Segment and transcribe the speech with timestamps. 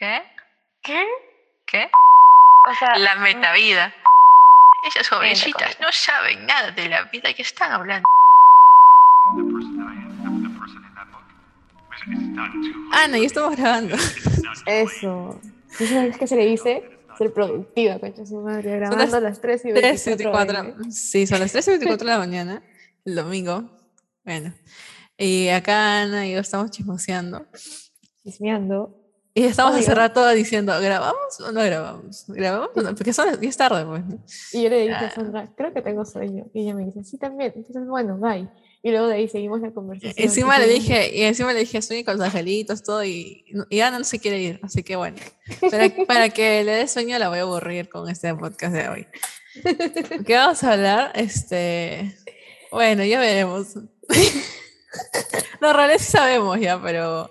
[0.00, 0.22] ¿Qué?
[0.82, 1.04] ¿Qué?
[1.66, 1.90] ¿Qué?
[2.70, 3.92] O sea, La metavida.
[4.82, 8.06] Esas jovencitas no saben nada de la vida que están hablando.
[12.92, 13.94] Ana, ya estamos grabando.
[14.64, 15.38] Eso.
[15.76, 16.82] ¿Tú sabes qué se le dice?
[17.18, 18.80] Ser productiva, concha su madre.
[18.80, 20.62] las Grabando a las 3 y 3 y 24.
[20.62, 20.90] 24.
[20.92, 22.62] Sí, son las 3 y 24 de la mañana,
[23.04, 23.70] el domingo.
[24.24, 24.54] Bueno.
[25.18, 27.46] Y acá Ana y yo estamos chismoseando.
[28.22, 28.99] Chismeando.
[29.32, 29.94] Y estamos hace Obvio.
[29.94, 32.24] rato diciendo, ¿grabamos o no grabamos?
[32.28, 32.94] ¿Grabamos o no?
[32.94, 34.04] Porque son, es tarde, pues.
[34.04, 34.18] ¿no?
[34.52, 35.06] Y yo le dije Ah.
[35.06, 36.46] a Sandra, creo que tengo sueño.
[36.52, 37.52] Y ella me dice, sí, también.
[37.54, 38.48] Entonces, bueno, bye.
[38.82, 40.14] Y luego de ahí seguimos la conversación.
[40.16, 43.98] Encima le dije, y encima le dije, sueño con los angelitos, todo, y, y Ana
[43.98, 45.18] no se quiere ir, así que bueno.
[45.70, 49.06] Para, para que le dé sueño la voy a aburrir con este podcast de hoy.
[50.26, 51.12] ¿Qué vamos a hablar?
[51.14, 52.16] Este,
[52.72, 53.74] bueno, ya veremos.
[55.60, 57.30] Realidad sí sabemos ya, pero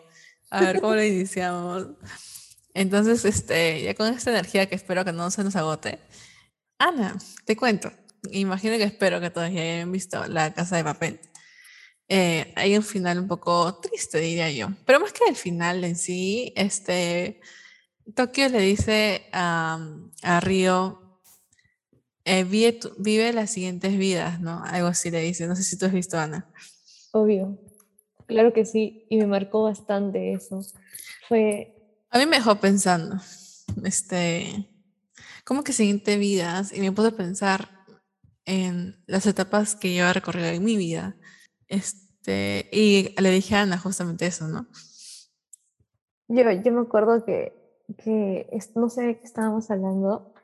[0.50, 1.88] a ver cómo lo iniciamos.
[2.74, 6.00] Entonces, este, ya con esta energía que espero que no se nos agote.
[6.78, 7.92] Ana, te cuento.
[8.32, 11.20] Imagino que espero que todos ya hayan visto La Casa de Papel.
[12.08, 14.70] Eh, hay un final un poco triste, diría yo.
[14.86, 17.42] Pero más que el final en sí, este,
[18.16, 19.80] Tokio le dice a,
[20.24, 21.22] a Río,
[22.26, 24.64] eh, vive, vive las siguientes vidas, ¿no?
[24.64, 25.48] Algo así le dice.
[25.48, 26.52] No sé si tú has visto, Ana.
[27.12, 27.58] Obvio.
[28.30, 29.08] Claro que sí.
[29.10, 30.62] Y me marcó bastante eso.
[31.28, 31.76] Fue
[32.12, 33.16] A mí me dejó pensando,
[33.84, 34.70] este,
[35.44, 36.72] ¿cómo que siguiente vidas?
[36.72, 37.70] Y me puse a pensar
[38.46, 41.18] en las etapas que yo he recorrido en mi vida.
[41.68, 44.68] Este, y le dije a Ana justamente eso, ¿no?
[46.28, 47.54] Yo, yo me acuerdo que,
[47.98, 50.36] que no sé de qué estábamos hablando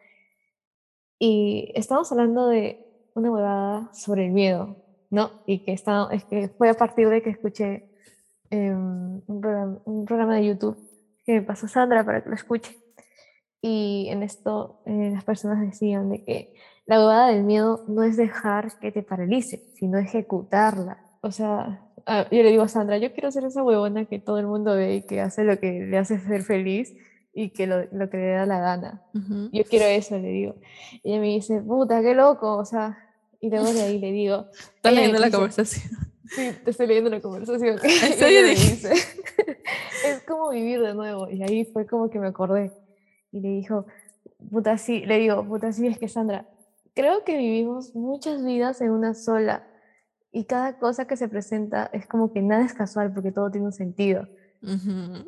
[1.20, 2.84] y estábamos hablando de
[3.14, 4.76] una huevada sobre el miedo,
[5.16, 5.32] ¿no?
[5.46, 7.90] Y que, está, es que fue a partir de que escuché
[8.50, 10.78] em, un, programa, un programa de YouTube
[11.26, 12.78] que me pasó Sandra para que lo escuche.
[13.62, 16.54] Y en esto eh, las personas decían de que
[16.86, 20.98] la huevada del miedo no es dejar que te paralice, sino ejecutarla.
[21.22, 24.38] O sea, ah, yo le digo a Sandra, yo quiero ser esa huevona que todo
[24.38, 26.94] el mundo ve y que hace lo que le hace ser feliz
[27.34, 29.02] y que lo, lo que le da la gana.
[29.14, 29.50] Ujú.
[29.54, 30.56] Yo quiero eso, le digo.
[31.04, 33.05] Y ella me dice, puta, qué loco, o sea,
[33.40, 35.92] y luego de ahí le digo, Estás me leyendo la dice, conversación.
[36.28, 37.80] Sí, te estoy leyendo la conversación.
[37.84, 38.94] ¿En dice,
[40.06, 41.30] es como vivir de nuevo.
[41.30, 42.72] Y ahí fue como que me acordé.
[43.32, 43.86] Y le dijo,
[44.50, 46.50] puta, sí, le digo, puta, sí, es que Sandra,
[46.96, 49.68] creo que vivimos muchas vidas en una sola.
[50.32, 53.68] Y cada cosa que se presenta es como que nada es casual porque todo tiene
[53.68, 54.28] un sentido.
[54.62, 55.26] Ujú.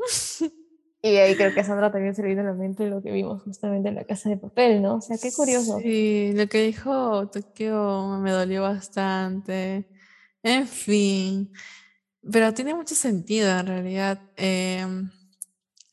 [1.12, 3.12] Y ahí creo que a Sandra también se le vino a la mente lo que
[3.12, 4.96] vimos justamente en la casa de papel, ¿no?
[4.96, 5.80] O sea, qué curioso.
[5.80, 9.88] Sí, lo que dijo Tokio me dolió bastante.
[10.44, 11.52] En fin,
[12.32, 14.22] pero tiene mucho sentido en realidad.
[14.36, 15.10] Em,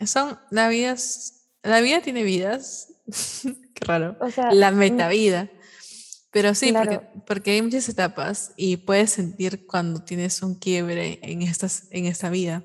[0.04, 0.96] son, la vida,
[1.62, 2.88] la vida tiene vidas.
[3.74, 4.16] Qué raro.
[4.20, 5.50] O sea, La mm, metavida.
[6.30, 7.22] Pero sí, porque, Claro.
[7.26, 12.28] porque hay muchas etapas y puedes sentir cuando tienes un quiebre en, estas, en esta
[12.28, 12.64] vida.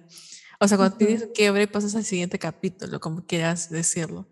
[0.59, 4.27] O sea, cuando tienes un quiebre pasas al siguiente capítulo, como quieras decirlo.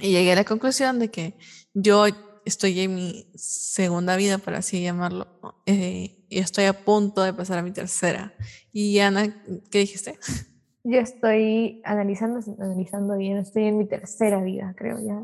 [0.00, 1.36] Y llegué a la conclusión de que
[1.74, 2.06] yo
[2.44, 5.26] estoy en mi segunda vida, por así llamarlo,
[5.66, 8.32] eh, y estoy a punto de pasar a mi tercera.
[8.72, 10.18] Y Ana, ¿qué dijiste?
[10.84, 15.22] Yo estoy analizando, analizando bien, estoy en mi tercera vida, creo ya.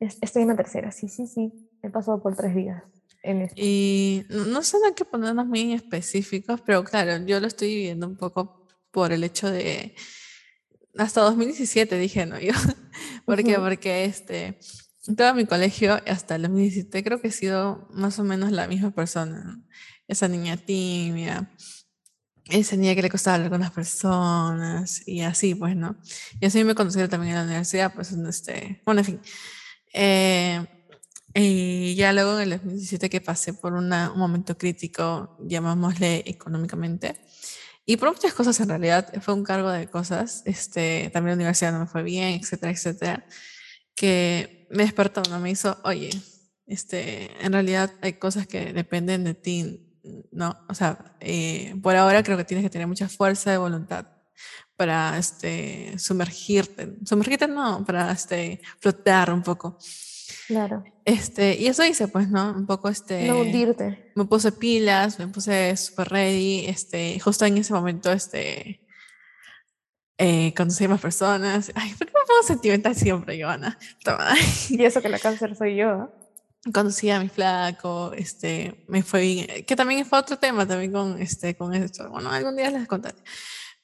[0.00, 1.52] Es- Estoy en la tercera, sí, sí, sí.
[1.82, 2.82] He pasado por tres vidas
[3.22, 3.54] en esto.
[3.56, 8.08] Y no no son hay que ponernos muy específicos, pero claro, yo lo estoy viviendo
[8.08, 8.63] un poco
[8.94, 9.94] por el hecho de
[10.96, 12.38] hasta 2017 dije, ¿no?
[12.40, 12.52] Yo,
[13.26, 13.52] ¿por qué?
[13.54, 13.62] Ujú.
[13.62, 14.58] Porque este,
[15.16, 18.92] todo mi colegio hasta el 2017 creo que he sido más o menos la misma
[18.92, 19.60] persona.
[20.08, 21.50] Esa niña tímida,
[22.50, 25.96] esa niña que le costaba hablar con las personas y así, pues, ¿no?
[26.40, 29.20] Y así me conocí también en la universidad, pues, en este, bueno, en fin.
[29.94, 30.66] Eh,
[31.34, 37.16] y ya luego en el 2017 que pasé por una- un momento crítico, llamámosle económicamente,
[37.86, 41.72] y por muchas cosas en realidad, fue un cargo de cosas, este, también la universidad
[41.72, 43.26] no me fue bien, etcétera, etcétera,
[43.94, 45.38] que me despertó, ¿no?
[45.38, 46.10] Me hizo, oye,
[46.66, 50.00] este, en realidad hay cosas que dependen de ti,
[50.32, 50.56] ¿no?
[50.68, 54.06] O sea, eh, por ahora creo que tienes que tener mucha fuerza de voluntad
[54.76, 59.78] para este, sumergirte, sumergirte no, para este, flotar un poco.
[60.46, 60.84] Claro.
[61.04, 62.52] Este, y eso hice, pues, ¿no?
[62.52, 63.26] Un poco este.
[63.26, 64.12] No hundirte.
[64.14, 66.66] Me puse pilas, me puse super ready.
[66.66, 68.80] Este, justo en ese momento, este.
[70.16, 71.72] Eh, conocí más personas.
[71.74, 73.78] Ay, ¿por qué me pongo sentimental siempre, Joana?
[73.98, 74.40] Puta madre.
[74.70, 76.12] Y eso que la cáncer soy yo.
[76.72, 79.64] Conocí a mi flaco, este, me fue bien.
[79.66, 82.08] Que también fue otro tema, también con, este, con esto.
[82.08, 83.18] Bueno, algún día les contaré.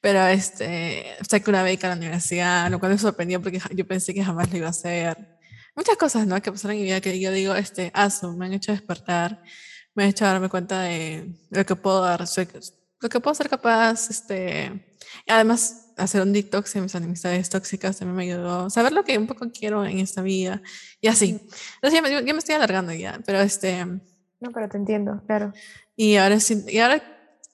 [0.00, 4.14] Pero este, saqué una beca a la universidad, lo cual me sorprendió porque yo pensé
[4.14, 5.39] que jamás lo iba a hacer.
[5.80, 6.42] Muchas cosas, ¿no?
[6.42, 9.42] Que pasaron en mi vida que yo digo, este, aso, me han hecho despertar,
[9.94, 12.22] me han hecho darme cuenta de lo que puedo dar,
[13.00, 14.94] lo que puedo ser capaz, este,
[15.26, 19.16] y además hacer un detox de mis amistades tóxicas también me ayudó, saber lo que
[19.16, 20.60] un poco quiero en esta vida
[21.00, 21.40] y así.
[21.76, 25.54] Entonces ya me, ya me estoy alargando ya, pero este, No, pero te entiendo, claro.
[25.96, 27.02] y ahora, sí- y ahora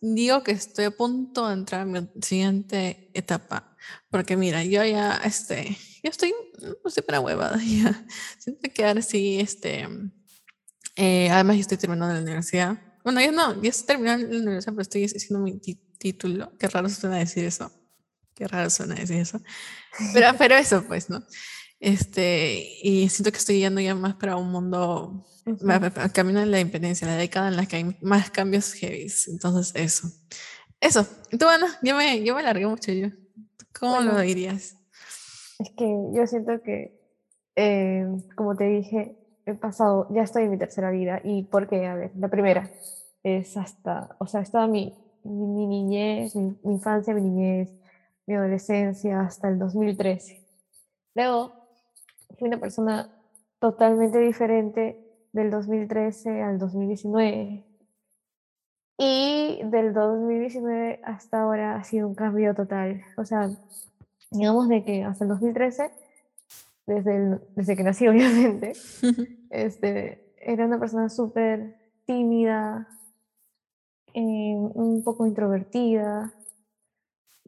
[0.00, 3.72] digo que estoy a punto de entrar a mi siguiente etapa.
[4.10, 5.76] Porque mira, yo ya, este,
[6.06, 6.32] yo estoy,
[6.62, 8.06] no estoy para huevada ya.
[8.38, 9.86] Siento que ahora sí, este,
[10.96, 12.78] eh, además yo estoy terminando la universidad.
[13.04, 15.58] Bueno, ya no, ya estoy terminando la universidad, pero estoy haciendo mi
[15.98, 16.52] título.
[16.58, 17.70] Qué raro suena decir eso.
[18.34, 19.40] Qué raro suena decir eso.
[20.12, 21.24] Pero, pero eso, pues, ¿no?
[21.80, 25.26] Este, y siento que estoy yendo ya más para un mundo
[25.62, 29.06] me- me- camino en la independencia, la década en la que hay más cambios heavy.
[29.28, 30.10] Entonces, eso.
[30.80, 31.06] Eso.
[31.30, 33.08] Tú, bueno, yo me, yo me largué mucho yo.
[33.78, 34.20] ¿Cómo lo Bueno.
[34.20, 34.76] dirías?
[35.58, 37.00] Es que yo siento que,
[37.56, 39.16] eh, como te dije,
[39.46, 41.20] he pasado, ya estoy en mi tercera vida.
[41.24, 41.86] ¿Y por qué?
[41.86, 42.70] A ver, la primera
[43.22, 44.94] es hasta, o sea, estaba mi,
[45.24, 47.72] mi, mi niñez, mi, mi infancia, mi niñez,
[48.26, 50.44] mi adolescencia, hasta el 2013.
[51.14, 51.52] Luego,
[52.38, 53.08] fui una persona
[53.58, 55.00] totalmente diferente
[55.32, 57.64] del 2013 al 2019.
[58.98, 63.02] Y del 2019 hasta ahora ha sido un cambio total.
[63.16, 63.50] O sea,
[64.30, 65.90] digamos de que hasta el 2013,
[66.86, 68.72] desde, el- desde que nací obviamente,
[69.50, 71.76] este, era una persona súper
[72.06, 72.88] tímida,
[74.14, 76.32] eh, un poco introvertida.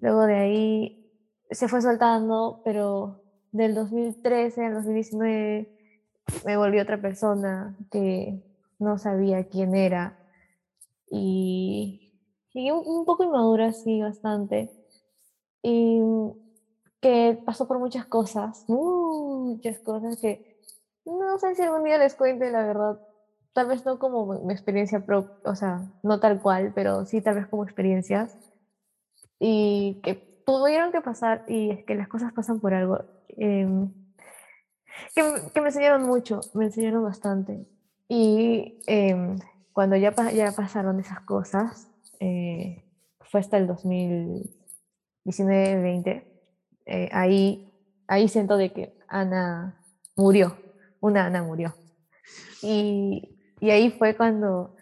[0.01, 1.13] Luego de ahí
[1.51, 3.23] se fue soltando, pero
[3.53, 5.69] del 2013 al 2019
[6.45, 8.43] me volví otra persona que
[8.79, 10.19] no sabía quién era
[11.11, 12.13] y,
[12.53, 14.71] y un, un poco inmadura, sí, bastante.
[15.63, 16.01] Y
[17.01, 20.59] que pasó por muchas cosas, muchas cosas que
[21.05, 22.99] no sé si algún día les cuente, la verdad.
[23.53, 25.05] Tal vez no como mi- experiencia
[25.45, 28.37] o sea, no tal cual, pero sí tal vez como experiencias.
[29.39, 30.15] Y que
[30.45, 32.99] tuvieron que pasar, y es que las cosas pasan por algo.
[33.37, 33.93] em,
[35.15, 35.23] que,
[35.55, 37.67] que me enseñaron mucho, me enseñaron bastante.
[38.09, 39.39] Y em,
[39.73, 41.89] cuando ya, ya pasaron esas cosas,
[42.21, 42.85] eh,
[43.21, 46.25] fue hasta el 2019-20,
[46.89, 47.63] eh, ahí,
[48.09, 49.77] ahí siento de que Ana
[50.17, 50.57] murió,
[51.01, 51.77] una Ana murió.
[52.63, 53.23] Y,
[53.61, 54.73] y ahí fue cuando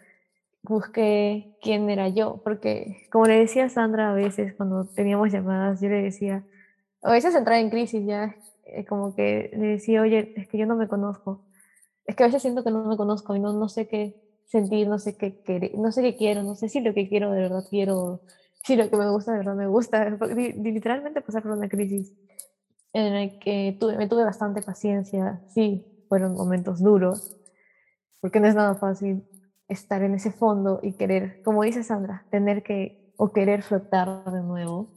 [0.63, 5.81] busqué quién era yo, porque como le decía a Sandra a veces cuando teníamos llamadas,
[5.81, 6.43] yo le decía,
[7.03, 10.65] a veces entraba en crisis ya, eh, como que le decía, oye, es que yo
[10.65, 11.41] no me conozco,
[12.05, 14.15] es que a veces siento que no me conozco y no, no sé qué
[14.45, 17.31] sentir, no sé qué querer, no sé qué quiero, no sé si lo que quiero
[17.31, 18.21] de verdad quiero,
[18.67, 22.13] si lo que me gusta de verdad me gusta, literalmente pasar por una crisis
[22.91, 27.37] en la que tuve, me tuve bastante paciencia, sí, fueron momentos duros,
[28.19, 29.23] porque no es nada fácil
[29.69, 34.41] estar en ese fondo y querer, como dice Sandra, tener que o querer flotar de
[34.41, 34.91] nuevo.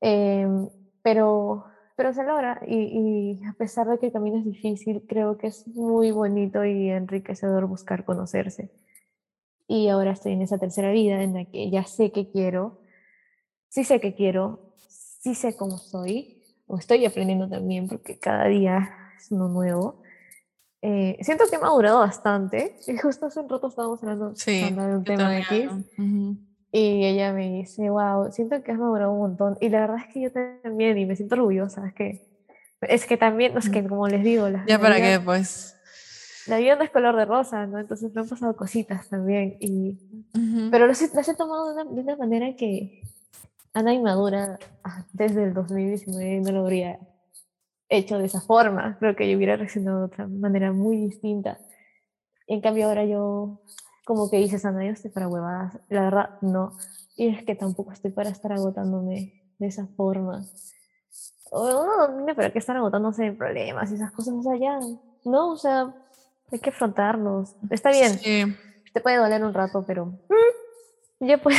[0.00, 0.68] Em,
[1.02, 1.64] pero,
[1.96, 5.48] pero se logra y, y a pesar de que el camino es difícil, creo que
[5.48, 8.70] es muy bonito y enriquecedor buscar conocerse.
[9.66, 12.80] Y ahora estoy en esa tercera vida en la que ya sé qué quiero,
[13.68, 18.90] sí sé qué quiero, sí sé cómo soy, o estoy aprendiendo también porque cada día
[19.16, 20.02] es uno nuevo.
[20.82, 22.76] Eh, siento que he madurado bastante.
[22.86, 25.70] Y justo hace un rato estábamos hablando Sí, de un tema también X.
[25.70, 25.80] hago.
[25.98, 26.36] Ujú.
[26.72, 29.58] Y ella me dice, wow, siento que has madurado un montón.
[29.60, 31.86] Y la verdad es que yo también, y me siento orgullosa.
[31.86, 32.26] Es que,
[32.80, 35.76] es que también, es que como les digo, la, ¿Ya la para qué, pues?
[36.46, 37.78] La vida no es color de rosa, ¿no?
[37.78, 39.56] Entonces me han pasado cositas también.
[39.60, 39.98] Y,
[40.34, 40.70] Ujú.
[40.70, 43.02] pero las, he- las he tomado de una, de una manera que
[43.74, 46.98] Ana Inmadura ah, desde el 2019 no lo habría
[47.88, 48.96] hecho de esa forma.
[48.98, 51.58] Creo que yo hubiera reaccionado de otra manera muy distinta.
[52.46, 53.60] En cambio ahora yo
[54.04, 55.78] como que dices, Ana, yo estoy para huevadas.
[55.88, 56.76] La verdad, no.
[57.16, 60.44] Y es que tampoco estoy para estar agotándome de esa forma.
[61.52, 64.34] Uno no tiene para qué estar agotándose en problemas y esas cosas.
[64.34, 64.80] O sea, ya,
[65.24, 65.94] no, o sea,
[66.52, 67.54] hay que afrontarlos.
[67.70, 68.44] Está bien, Sí.
[68.92, 71.56] te puede doler un rato, pero mm, ya pues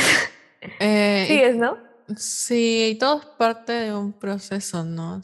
[0.80, 1.76] Eh, sigues, ¿no?
[2.16, 5.20] Sí, y todo es parte de un proceso, ¿no?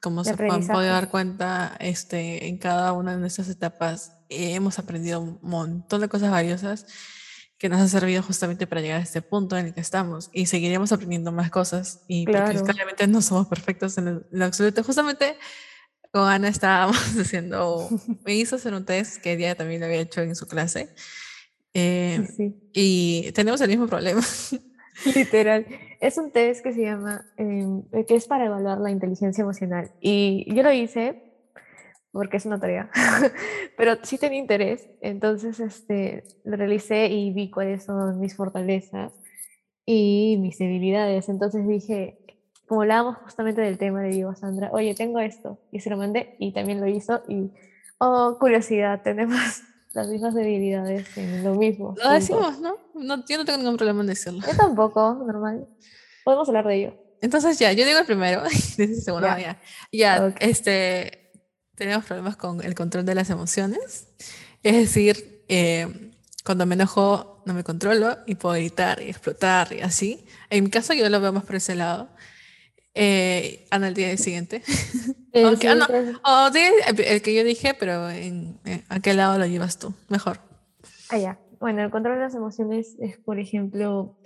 [0.00, 0.86] Como se poder aprendizaje.
[0.86, 6.30] dar cuenta, este, en cada una de nuestras etapas hemos aprendido un montón de cosas
[6.30, 6.86] valiosas
[7.58, 10.46] que nos han servido justamente para llegar a este punto en el que estamos y
[10.46, 12.64] seguiremos aprendiendo más cosas y porque Claro.
[12.64, 14.82] claramente no somos perfectos en lo absoluto.
[14.82, 15.36] Justamente
[16.12, 17.88] con Ana estábamos haciendo,
[18.24, 20.90] me hizo hacer un test que ella también lo había hecho en su clase
[21.74, 22.54] eh, sí.
[22.72, 24.20] y tenemos el mismo problema.
[25.16, 25.66] Literal.
[26.00, 29.90] Es un test que se llama, eh, que es para evaluar la inteligencia emocional.
[30.00, 31.32] Y yo lo hice
[32.12, 32.90] porque es una tarea,
[33.76, 34.86] pero sí tenía interés.
[35.00, 39.12] Entonces, este, lo realicé y vi cuáles son mis fortalezas
[39.86, 41.30] y mis debilidades.
[41.30, 42.21] Entonces dije,
[42.66, 45.58] como hablábamos justamente del tema, le digo a Sandra, oye, tengo esto.
[45.70, 47.22] Y se lo mandé y también lo hizo.
[47.28, 47.50] Y,
[47.98, 49.38] oh, curiosidad, tenemos
[49.92, 51.94] las mismas debilidades en lo mismo.
[52.02, 52.76] Lo decimos, ¿no?
[52.94, 53.24] ¿no?
[53.26, 54.40] Yo no tengo ningún problema en decirlo.
[54.46, 55.66] Yo tampoco, normal.
[56.24, 56.94] Podemos hablar de ello.
[57.20, 58.42] Entonces ya, yo digo el primero,
[58.78, 59.38] el segundo, Ya.
[59.38, 59.60] ya.
[59.92, 60.36] Ya, Ok.
[60.40, 61.30] este,
[61.76, 64.08] tenemos problemas con el control de las emociones.
[64.62, 66.10] Es decir, eh,
[66.44, 70.24] cuando me enojo no me controlo y puedo gritar y explotar y así.
[70.50, 72.08] En mi caso yo lo veo más por ese lado.
[72.94, 74.62] Eh, Ana el día siguiente.
[75.32, 75.56] El ah, no,
[75.86, 76.60] siguiente- o di
[77.04, 80.38] el, que yo dije, pero en, en a qué lado lo llevas tú, mejor.
[81.10, 81.38] Ah, ya.
[81.60, 84.16] Bueno, el control de las emociones es, por ejemplo,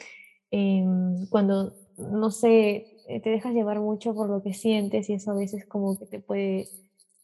[0.50, 5.30] em, cuando, no sé, eh, te dejas llevar mucho por lo que sientes y eso
[5.32, 6.68] a veces como que te puede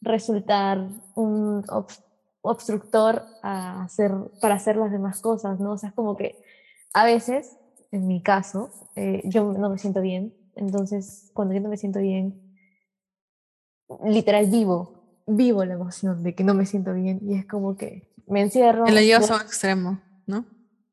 [0.01, 2.03] resultar un obs-
[2.41, 5.71] obstructor a hacer, para hacer las demás cosas, ¿no?
[5.73, 6.41] O sea, es como que
[6.93, 7.57] a veces,
[7.91, 11.99] en mi caso, eh, yo no me siento bien, entonces cuando yo no me siento
[11.99, 12.41] bien,
[14.05, 18.13] literal vivo, vivo la emoción de que no me siento bien y es como que
[18.27, 18.85] me encierro.
[18.85, 20.45] Lo llevas a un extremo, ¿no?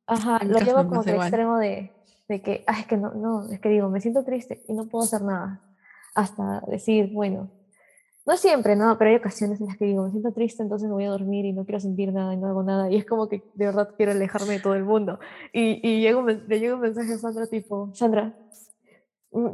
[0.06, 1.92] Ajá, en lo llevo me como que al extremo de,
[2.28, 4.86] de que, ay, es que no, no, es que digo, me siento triste y no
[4.86, 5.62] puedo hacer nada.
[6.14, 7.48] Hasta decir, bueno,
[8.26, 8.98] no siempre, ¿no?
[8.98, 11.44] Pero hay ocasiones en las que digo, me siento triste, entonces me voy a dormir
[11.44, 12.90] y no quiero sentir nada y no hago nada.
[12.90, 15.20] Y es como que de verdad quiero alejarme de todo el mundo.
[15.52, 18.34] Y, y llega un le llega un mensaje a Sandra tipo, Sandra,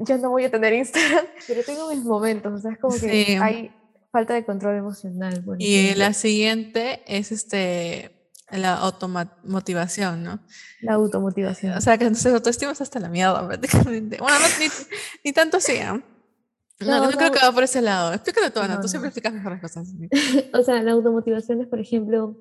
[0.03, 2.53] ya no voy a tener Instagram, pero tengo mis momentos.
[2.53, 3.71] O sea, es como que hay
[4.11, 5.45] falta de control emocional.
[5.59, 8.13] Y la siguiente es este
[8.51, 10.41] la automotivación, ¿no?
[10.81, 11.77] la automotivación.
[11.77, 14.19] O sea, que nuestra autoestima está hasta la mierda prácticamente.
[14.19, 14.67] Bueno, no, ni,
[15.25, 16.01] ni tanto así, ¿ah?
[16.79, 18.13] No, No, no, creo que va por ese lado.
[18.13, 18.77] Explícalo tú, Ana.
[18.77, 19.89] No, Tú siempre explicas mejor las cosas.
[20.55, 22.37] O sea, la automotivación es, por ejemplo,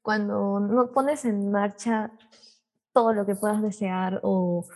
[0.00, 2.12] cuando no pones en marcha
[2.92, 4.66] todo lo que puedas desear o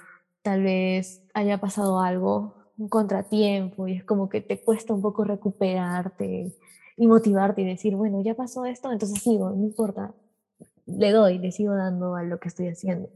[0.47, 5.25] tal vez haya pasado algo, un contratiempo, y es como que te cuesta un poco
[5.25, 6.55] recuperarte
[6.97, 10.15] y motivarte y decir, bueno, ya pasó esto, entonces sigo, no importa,
[10.87, 13.09] le doy, le sigo dando a lo que estoy haciendo.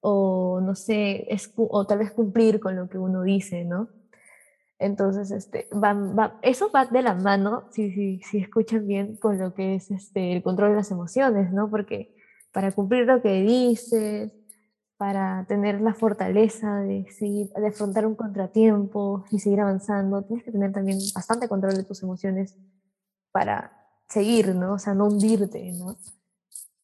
[0.00, 3.88] O no sé, es, o tal vez cumplir con lo que uno dice, ¿no?
[4.78, 9.38] Entonces, este, va, va- eso va de la mano, si, si, si escuchan bien, con
[9.38, 11.68] lo que es este, el control de las emociones, ¿no?
[11.70, 12.14] Porque
[12.52, 14.32] para cumplir lo que dices,
[14.98, 20.52] para tener la fortaleza de, seguir, de afrontar un contratiempo y seguir avanzando, tienes que
[20.52, 22.56] tener también bastante control de tus emociones
[23.32, 23.72] para
[24.08, 24.74] seguir, ¿no?
[24.74, 25.96] O sea, no hundirte, ¿no?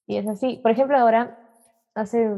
[0.07, 0.59] Y es así.
[0.63, 1.39] Por ejemplo, ahora,
[1.95, 2.31] hace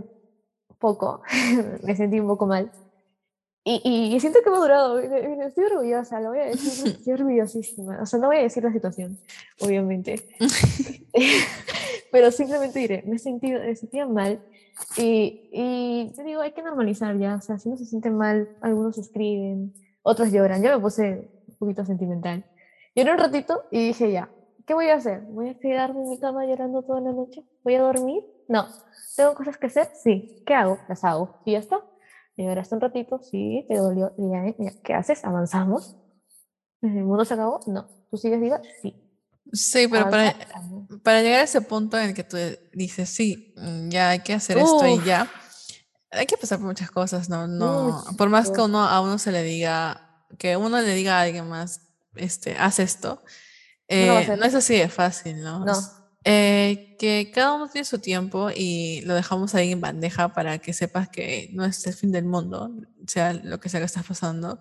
[0.78, 1.22] poco,
[1.82, 2.70] me sentí un poco mal.
[3.66, 5.02] Y, y, y siento que me ha durado.
[5.02, 8.00] y- y Estoy orgullosa, lo voy a decir, estoy orgullosísima.
[8.02, 9.18] O sea, no voy a decir la situación,
[9.60, 10.28] obviamente.
[12.14, 14.40] Pero simplemente diré, me, sentido, me sentía mal.
[14.96, 17.34] Y, y te digo, hay que normalizar ya.
[17.34, 20.62] O sea, si uno se siente mal, algunos escriben, otros lloran.
[20.62, 22.44] Yo me puse un poquito sentimental.
[22.94, 24.30] Lloré un ratito y dije, ya,
[24.64, 25.22] ¿qué voy a hacer?
[25.22, 27.42] ¿Voy a quedarme en mi cama llorando toda la noche?
[27.64, 28.22] ¿Voy a dormir?
[28.46, 28.64] No.
[29.16, 29.88] ¿Tengo cosas que hacer?
[30.00, 30.40] Sí.
[30.46, 30.78] ¿Qué hago?
[30.88, 31.40] Las hago.
[31.44, 31.80] Y ya está.
[32.36, 34.12] Lloraste un ratito, sí, te dolió.
[34.18, 35.24] ya, ya, ¿Qué haces?
[35.24, 35.96] ¿Avanzamos?
[36.80, 37.58] ¿El mundo se acabó?
[37.66, 37.88] No.
[38.08, 38.60] ¿Tú sigues viva?
[38.82, 39.03] Sí.
[39.54, 40.36] Sí, pero para,
[41.02, 42.36] para llegar a ese punto en el que tú
[42.72, 45.04] dices, sí, mm, ya hay que hacer esto y Uf.
[45.04, 45.30] ya,
[46.10, 47.46] hay que pasar por muchas cosas, ¿no?
[47.46, 51.18] no Muchas por más que uno a uno se le diga, que uno le diga
[51.18, 51.80] a alguien más,
[52.16, 53.22] este, haz esto,
[53.88, 54.38] No eh, hacer.
[54.38, 55.64] no es así de fácil, ¿no?
[55.64, 55.74] No.
[56.26, 60.72] Eh, que cada uno tiene su tiempo y lo dejamos ahí en bandeja para que
[60.72, 62.70] sepas que no es el fin del mundo,
[63.06, 64.58] sea lo que sea que estás pasando,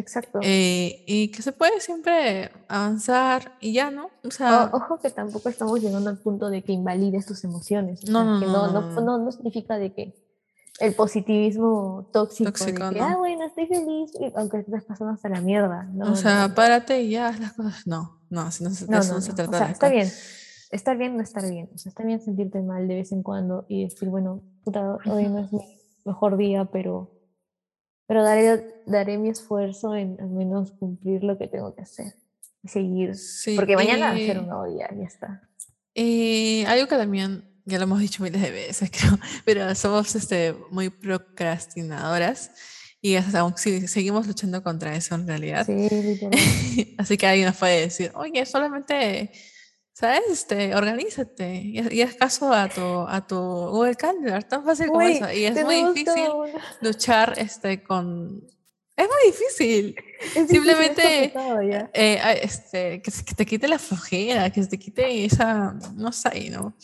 [0.00, 0.40] Exacto.
[0.42, 4.10] eh, y que se puede siempre avanzar y ya, ¿no?
[4.24, 8.08] O sea, O- ojo que tampoco estamos llegando al punto de que invalides tus emociones.
[8.08, 9.00] No, no, que no, no, no, no, no.
[9.18, 10.14] no, no significa de que
[10.80, 13.04] el positivismo tóxico, Tóxico, de que, no.
[13.06, 15.84] ah, bueno, estoy feliz, aunque estés pasando hasta la mierda.
[15.92, 17.86] No, o sea, no, párate y ya haz las cosas.
[17.86, 19.88] No, no, así no se, de no, eso no, no se trata O sea, está
[19.90, 20.08] bien.
[20.70, 21.68] Estar bien no estar bien.
[21.74, 25.28] O sea, está bien sentirte mal de vez en cuando y decir, bueno, puta, hoy
[25.28, 25.60] no es mi
[26.06, 27.10] mejor día, pero,
[28.10, 32.16] pero daré, daré mi esfuerzo en al menos cumplir lo que tengo que hacer
[32.60, 33.14] y seguir.
[33.14, 35.48] Sí, Porque mañana va a ser un nuevo día, ya está.
[35.94, 40.56] Y algo que también, ya lo hemos dicho miles de veces, creo, pero somos este,
[40.72, 42.50] muy procrastinadoras
[43.00, 45.64] y hasta aún seguimos luchando contra eso en realidad.
[45.64, 46.96] Sí.
[46.98, 49.30] Así que alguien nos puede decir, oye, solamente
[50.00, 50.22] ¿Sabes?
[50.30, 55.00] Este, organízate y, y haz caso a tu, a tu Google Calendar, tan fácil como
[55.00, 55.30] Güey, eso.
[55.30, 58.42] Y es muy difícil una- luchar este, con...
[58.96, 59.94] Es muy difícil.
[60.20, 61.32] es difícil, es Simplemente,
[61.70, 61.90] ya.
[61.92, 66.74] eh, este, que, que te quite la flojera, que te quite esa, no sé, ¿no?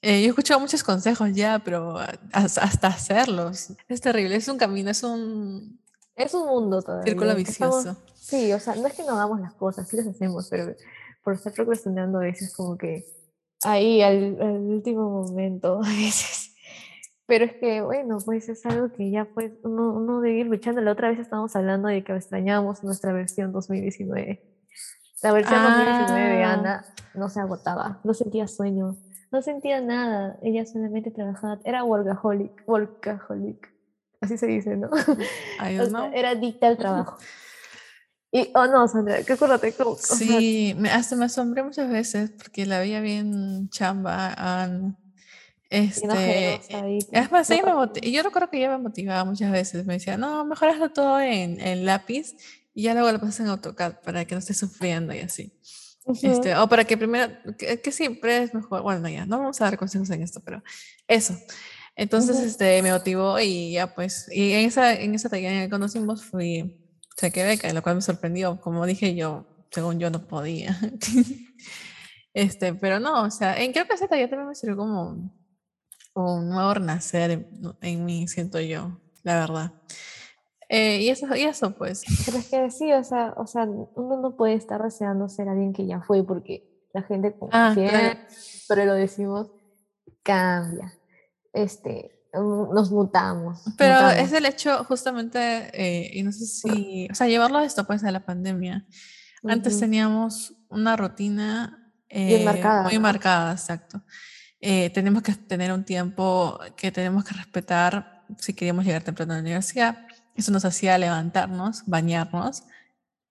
[0.00, 1.96] Eh, yo he escuchado muchos consejos ya, pero
[2.32, 5.80] hasta hacerlos es terrible, es un camino, es un
[6.14, 7.04] Es un mundo todavía.
[7.04, 8.02] círculo que estamos- vicioso.
[8.14, 10.74] Sí, o sea, no es que no hagamos las cosas, sí las hacemos, pero
[11.24, 13.04] por estar procrastinando a veces como que
[13.64, 16.54] ahí al, al último momento a veces.
[17.26, 20.82] Pero es que, bueno, pues es algo que ya pues uno, uno debe ir luchando.
[20.82, 24.42] La otra vez estábamos hablando de que extrañamos nuestra versión 2019.
[25.22, 26.52] La versión 2019 de Ah.
[26.52, 28.98] Ana no se agotaba, no sentía sueño,
[29.32, 30.38] no sentía nada.
[30.42, 33.72] Ella solamente trabajaba, era workaholic, workaholic.
[34.20, 34.90] Así se dice, ¿no?
[35.66, 36.10] I O don't sea, know.
[36.12, 37.16] era adicta al trabajo.
[38.34, 41.88] Y, oh no, Sandra, que acuérdate, como, o sea, Sí, me, hasta me asombré muchas
[41.88, 44.34] veces porque la veía bien chamba.
[45.94, 49.24] Bien Este, ojerosa ahí, es más, me no, moti- yo recuerdo que ella me motivaba
[49.24, 49.86] muchas veces.
[49.86, 52.34] Me decía, no, mejor hazlo todo en, en lápiz
[52.74, 55.52] y ya luego lo pasas en AutoCAD para que no estés sufriendo y así.
[56.06, 59.38] ujú, Este, o para que primero, que, que siempre es mejor, bueno, no, ya, no
[59.38, 60.62] vamos a dar consejos en esto, pero
[61.08, 61.34] eso.
[61.96, 62.46] Entonces, Ujú.
[62.46, 66.76] este, me motivó y ya pues, y en esa, en esa talla que conocimos fui,
[67.16, 70.78] saqué beca, lo cual me sorprendió, como dije yo, según yo no podía.
[72.36, 75.32] Este, pero no, o sea, en, creo que esa talla también me sirvió como
[76.14, 77.48] un nuevo renacer en,
[77.80, 79.72] en mí, siento yo, la verdad.
[80.68, 84.20] Eh, y eso, y eso pues, Pero es que sí, o sea, o sea, uno
[84.20, 87.90] no puede estar deseando ser alguien que ya fue, porque la gente, Ah, claro.
[87.90, 88.18] siempre
[88.68, 89.52] pero lo decimos,
[90.24, 90.92] cambia.
[91.52, 93.62] Este, nos mutamos.
[93.76, 94.14] Pero mutamos.
[94.18, 98.04] es el hecho justamente, eh, y no sé si, o sea, llevarlo a esto pues
[98.04, 98.86] a la pandemia.
[99.44, 99.80] Antes Ujú.
[99.80, 103.00] teníamos una rutina eh, marcada, muy ¿no?
[103.00, 104.02] marcada, exacto.
[104.60, 109.36] Eh, tenemos que tener un tiempo que tenemos que respetar si queríamos llegar temprano a
[109.36, 110.06] la universidad.
[110.34, 112.64] Eso nos hacía levantarnos, bañarnos,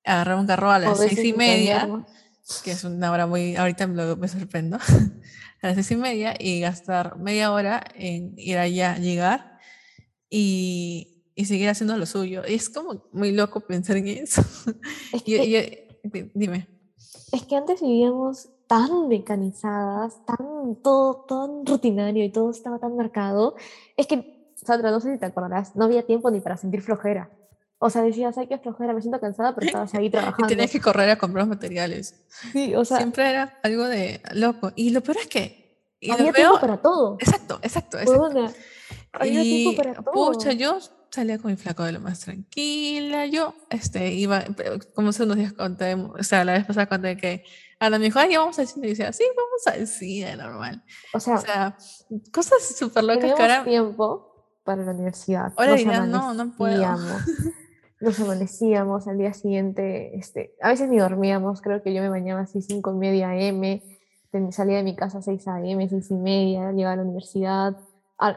[0.06, 2.08] agarrar un carro a las seis y media, bañarnos.
[2.64, 4.78] Que es una hora muy, ahorita me, me sorprendo,
[5.62, 9.60] a las seis y media y gastar media hora en ir allá, llegar
[10.30, 12.44] y, y seguir haciendo lo suyo.
[12.48, 14.42] Y es como muy loco pensar en eso.
[15.14, 16.68] Es Y- que, y- di- dime.
[17.32, 23.56] es que antes vivíamos tan mecanizadas, tan todo tan rutinario y todo estaba tan marcado.
[23.98, 27.30] Es que, Sandra, no sé si te acordarás, no había tiempo ni para sentir flojera.
[27.86, 30.48] O sea, decías, ay, qué flojera, me siento cansada, pero estabas ahí Y trabajando.
[30.48, 32.16] tenías que correr a comprar los materiales.
[32.54, 34.72] Sí, o sea, Siempre era algo de loco.
[34.76, 35.82] Y lo peor es que.
[36.00, 36.34] Y lo había veo.
[36.34, 37.18] tiempo para todo.
[37.20, 38.00] Exacto, exacto.
[38.00, 38.54] exacto.
[39.12, 40.14] Había Y tiempo para todo.
[40.14, 40.78] pucha, yo
[41.12, 43.26] salía con mi flaco de lo más tranquila.
[43.26, 47.18] Yo este, iba, pero como hace unos días conté, o sea, la vez pasada conté
[47.18, 47.44] que
[47.80, 48.88] Ana me dijo, ay, ya vamos al cine.
[48.88, 50.84] Y decía, sí, vamos al cine, normal.
[51.14, 51.78] O sea, O sea,
[52.32, 53.64] cosas súper locas que ahora.
[53.66, 54.30] tiempo
[54.64, 55.54] para la universidad.
[55.58, 55.76] Ahora
[56.08, 56.82] no, no puedo.
[58.00, 62.42] Nos amanecíamos al día siguiente, este, a veces ni dormíamos, creo que yo me bañaba
[62.42, 63.82] así cinco y media M,
[64.52, 67.78] salía de mi casa a 6 AM, seis y media, llegaba a la universidad,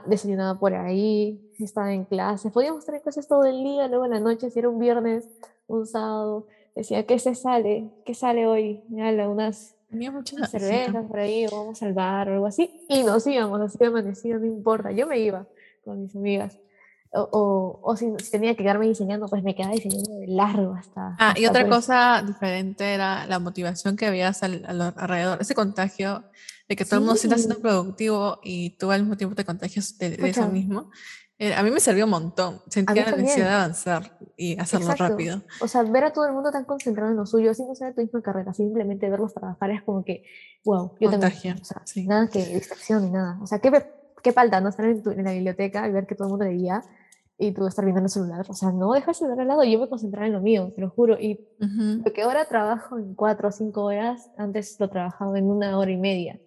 [0.07, 4.13] desayunaba por ahí, estaba en clases, podíamos estar en clases todo el día, luego en
[4.13, 5.29] la noche, si era un viernes,
[5.67, 7.91] un sábado, decía, ¿qué se sale?
[8.05, 8.85] ¿Qué sale hoy?
[9.01, 10.85] Ala, unas Tenía mucha unas energía.
[10.85, 13.87] cervezas por ahí, o vamos al bar o algo así, y nos íbamos así de
[13.87, 15.47] amanecido, no importa, yo me iba
[15.85, 16.59] con mis amigas.
[17.13, 21.17] O, o, o si, tenía que quedarme diseñando, pues me quedaba diseñando de largo hasta.
[21.19, 25.39] Ah, y hasta, otra pues, cosa diferente era la motivación que había al, al- alrededor,
[25.41, 26.25] ese contagio
[26.69, 27.63] de que todo el mundo se está haciendo Sí.
[27.63, 30.91] productivo y tú al mismo tiempo te contagias de, de eso mismo.
[31.39, 32.63] Eh, a mí me sirvió un montón.
[32.69, 33.25] Sentía la también.
[33.27, 35.09] necesidad de avanzar y hacerlo Exacto.
[35.13, 35.43] rápido.
[35.61, 37.95] O sea, ver a todo el mundo tan concentrado en lo suyo, sin no ser
[37.95, 40.25] tu misma carrera, simplemente verlos trabajar es como que,
[40.65, 41.21] wow, yo también.
[41.21, 42.07] Contagia, O sea, sí.
[42.07, 43.39] nada que distracción ni nada.
[43.43, 43.71] O sea, ¿qué,
[44.23, 46.45] qué falta no estar en, tu- en la biblioteca y ver que todo el mundo
[46.47, 46.83] leía
[47.39, 48.45] y tú estar viendo en el celular?
[48.49, 50.81] O sea, no, deja el celular al lado yo me concentraba en lo mío, te
[50.81, 51.19] lo juro.
[51.21, 52.03] Y Ujú.
[52.03, 55.97] Porque ahora trabajo en cuatro o cinco horas, antes lo trabajaba en una hora y
[55.99, 56.41] media.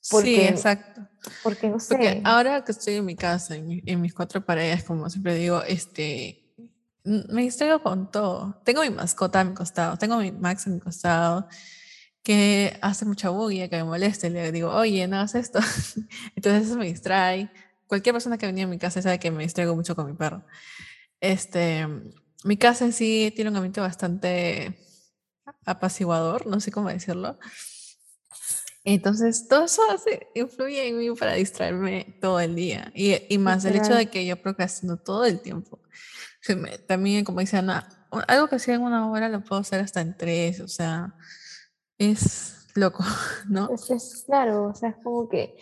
[0.00, 1.00] Sí, Porque- exacto.
[1.42, 1.94] Porque no sé.
[1.94, 5.34] Porque ahora que estoy en mi casa, en, mi- en mis cuatro paredes, como siempre
[5.34, 6.40] digo, este,
[7.04, 8.60] me distraigo con todo.
[8.64, 11.46] Tengo mi mascota a mi costado, tengo mi Max a mi costado,
[12.24, 15.60] que hace mucha bulla, que me molesta, y le digo, oye, no hagas esto.
[16.34, 17.50] Entonces eso me distrae.
[17.86, 20.42] Cualquier persona que venía a mi casa sabe que me distraigo mucho con mi perro.
[21.20, 21.86] Este,
[22.42, 24.74] mi casa en sí tiene un ambiente bastante
[25.66, 27.38] apaciguador, no sé cómo decirlo.
[28.84, 32.90] Entonces, todo eso hace, influye en mí para distraerme todo el día.
[32.94, 35.78] Y, y más el hecho de que yo procrastino todo el tiempo.
[36.86, 40.16] También, como dice Ana, algo que hacía en una hora lo puedo hacer hasta en
[40.16, 40.60] tres.
[40.60, 41.14] O sea,
[41.98, 43.04] es loco,
[43.48, 43.70] ¿no?
[43.70, 45.56] Es, es claro, o sea, es como que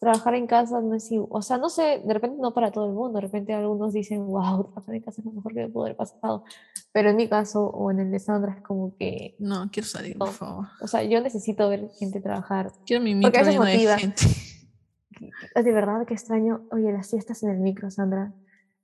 [0.00, 1.28] trabajar en casa no es igual.
[1.30, 3.16] O sea, no sé, de repente no para todo el mundo.
[3.16, 5.96] De repente algunos dicen, wow, trabajar en casa es lo mejor que me pudo haber
[5.96, 6.44] pasado.
[6.92, 10.18] Pero en mi caso, o en el de Sandra, es como que, No, quiero salir,
[10.18, 10.66] por favor.
[10.80, 12.72] o sea, yo necesito ver gente trabajar.
[12.86, 13.98] Quiero mi Porque micro lleno de motiva.
[13.98, 14.22] gente.
[15.54, 18.32] De verdad que extraño, oye, las fiestas en el micro, Sandra.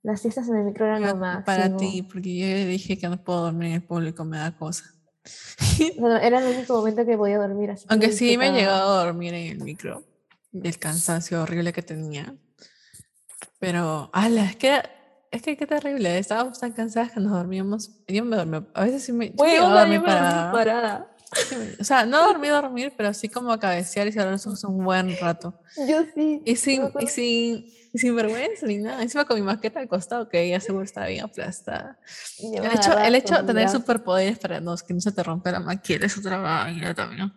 [0.03, 1.77] Las fiestas en el micro eran lo Para, para máximo.
[1.77, 4.85] ti, porque yo dije que no puedo dormir en el público, me da cosa.
[6.21, 7.87] Era el único momento que podía dormir así.
[7.87, 10.03] que Aunque sí me he llegado a dormir en el micro,
[10.51, 12.35] del cansancio horrible que tenía.
[13.59, 14.81] Pero, ala, es que,
[15.29, 17.91] es que qué terrible, estábamos tan cansadas que nos dormíamos.
[18.07, 21.10] Yo me dormí, a veces sí me, dormir yo me dormí para- parada.
[21.35, 24.63] Sí O sea, no dormir, dormir, pero sí como a cabecear y cerrar los ojos
[24.63, 25.59] un buen rato.
[25.87, 26.41] Yo sí.
[26.45, 29.01] Y sin, y sin, y sin vergüenza ni nada.
[29.01, 31.99] Encima con mi maqueta al costado, que ella seguro estaba bien aplastada.
[32.39, 35.59] El hecho, el hecho de tener superpoderes para no, que no se te rompa la
[35.59, 37.31] maqueta es otra vaina también.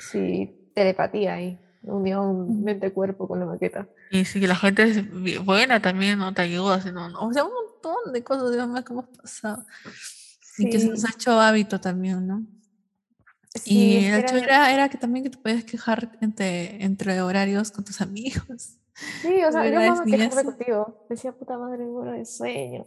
[0.00, 1.58] Sí, telepatía ahí.
[1.82, 3.86] Unión mente-cuerpo con la maqueta.
[4.10, 6.34] Y si la gente es buena también, ¿no?
[6.34, 9.64] Te ayuda, si no, no, o sea, un montón de cosas, mío, que hemos pasado.
[10.58, 11.06] Y que se nos Sí.
[11.08, 12.44] ha hecho hábito también, ¿no?
[13.58, 17.70] Sí, y el hecho era- era, que también que te podías quejar entre, entre horarios
[17.70, 18.78] con tus amigos.
[19.22, 20.42] Sí, o sea, yo Es me eso.
[20.44, 21.06] contigo.
[21.08, 22.86] Decía, puta madre, muero de sueño.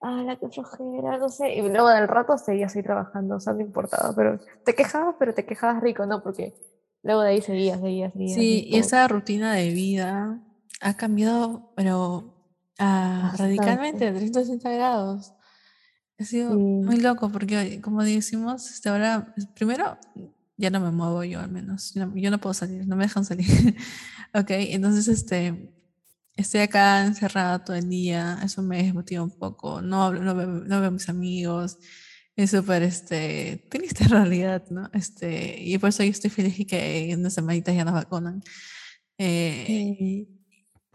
[0.00, 1.54] Ah, la que flojera, no sé.
[1.56, 4.14] Y luego del rato seguías ahí trabajando, o sea, no importaba.
[4.14, 6.22] Pero te quejabas, pero te quejabas rico, ¿no?
[6.22, 6.54] Porque
[7.02, 8.34] luego de ahí seguías, seguías, seguías.
[8.34, 10.40] Sí, y esa rutina de vida
[10.80, 12.32] ha cambiado, pero
[12.78, 15.32] ah, radicalmente, de 360 grados.
[16.18, 16.56] Ha sido Sí.
[16.58, 19.98] muy loco porque, como decimos, este, ahora, primero,
[20.56, 21.94] ya no me muevo yo al menos.
[21.94, 23.46] Yo no, yo no puedo salir, no me dejan salir.
[24.34, 25.72] ok, entonces, este,
[26.36, 29.80] estoy acá encerrada todo el día, eso me desmotiva un poco.
[29.82, 31.78] No, hablo- no, veo, no veo a mis amigos.
[32.36, 34.90] Es súper este, triste realidad, ¿no?
[34.94, 38.42] Este, y por eso yo estoy feliz y que en unas semanitas ya nos vacunan.
[39.18, 40.28] Eh, Sí.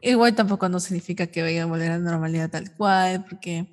[0.01, 3.69] Igual tampoco no significa que vaya a volver a la normalidad tal cual, porque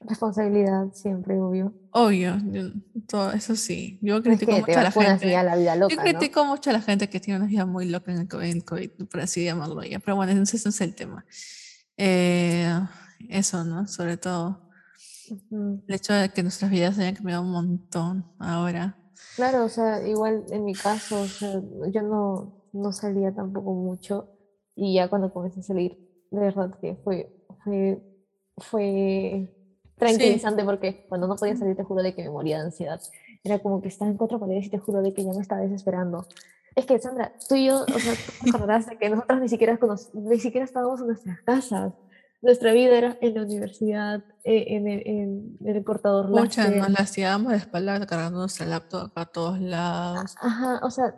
[0.00, 1.72] Responsabilidad siempre, obvio.
[1.90, 2.70] obvio, yo-
[3.08, 3.98] todo eso sí.
[4.00, 5.30] Yo No es critico que mucho a la gente.
[5.30, 6.02] ya la vida Yo loca, ¿no?
[6.02, 8.60] critico mucho a la gente que tiene una vida muy loca en el COVID, en
[8.60, 9.98] COVID, por así llamarlo ya.
[9.98, 11.24] Pero bueno, ese no es el tema.
[11.96, 12.70] Eh,
[13.28, 13.88] eso, ¿no?
[13.88, 14.70] Sobre todo
[15.30, 15.82] Ujú.
[15.88, 18.96] el hecho de que nuestras vidas hayan cambiado un montón ahora.
[19.34, 21.60] Claro, o sea, igual en mi caso, o sea,
[21.92, 24.30] yo no, no salía tampoco mucho
[24.76, 25.98] y ya cuando comencé a salir,
[26.30, 27.34] de verdad que fue,
[27.64, 28.00] fue,
[28.58, 29.54] fue
[29.98, 33.00] tranquilizante porque cuando no podía salir te juro de que me moría de ansiedad.
[33.44, 35.60] Era como que estaba en cuatro paredes y te juro de que ya me estaba
[35.60, 36.26] desesperando.
[36.74, 39.78] Es que, Sandra, tú y yo, o sea, tú de que nosotros ni siquiera,
[40.14, 41.92] ni siquiera estábamos en nuestras casas.
[42.40, 46.76] Nuestra vida era en la universidad, eh, en el, en el cortador Pucha, láser.
[46.76, 50.36] nos lastimábamos de espalda cargando nuestra laptop a todos lados.
[50.40, 51.16] Ajá, o sea,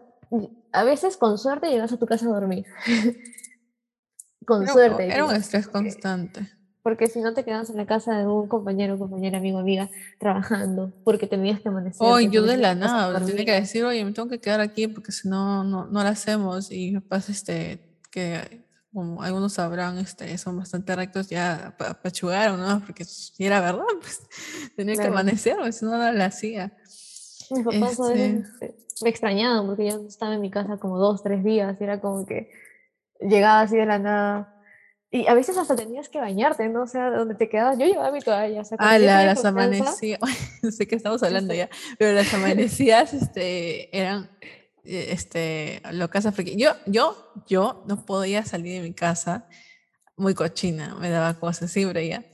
[0.73, 2.65] a veces con suerte llegas a tu casa a dormir.
[4.47, 5.07] con un- suerte.
[5.13, 6.49] Era un estrés constante.
[6.83, 10.93] Porque si no te quedas en la casa de un compañero, compañera, amigo, amiga, trabajando,
[11.05, 12.07] porque tenías que amanecer.
[12.07, 15.13] Hoy yo de la nada, tenía que decir, oye, me tengo que quedar aquí porque
[15.13, 16.71] si no, no, no la hacemos.
[16.73, 22.81] Y pasa este, que como algunos sabrán, este, son bastante rectos, ya ap- apachugaron, ¿no?
[22.85, 24.23] Porque si era verdad, pues
[24.77, 25.13] tenía que Claro.
[25.15, 26.73] amanecer, porque si no, no la hacía.
[27.51, 31.23] Mis papás a veces este, me extrañaban porque yo estaba en mi casa como dos,
[31.23, 32.51] tres días y era como que
[33.21, 34.57] llegaba así de la nada.
[35.13, 36.83] Y a veces hasta tenías que bañarte, ¿no?
[36.83, 38.61] O sea, donde te quedabas, yo llevaba mi toalla.
[38.61, 40.21] O sea, Ah, la- las amanecidas,
[40.77, 44.31] sé que estamos hablando Este- ya, pero las amanecidas este, eran
[44.85, 49.49] eh, este, locas porque yo, yo, yo no podía salir de mi casa
[50.17, 52.25] muy cochina, me daba cosas siempre ya.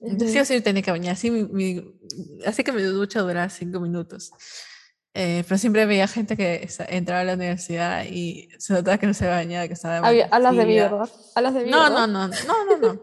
[0.00, 1.98] Entonces ujú, yo sí tenía que bañar, así, mi, mi-
[2.46, 4.30] así que mi ducha duraba cinco minutos.
[5.20, 9.14] Eh, pero siempre veía gente que entraba a la universidad y se notaba que no
[9.14, 10.64] se bañaba, que estaba había- Hablas de.
[10.64, 11.10] ¿verdad?
[11.34, 13.02] Hablas de mí, No, no, no, no, no, no.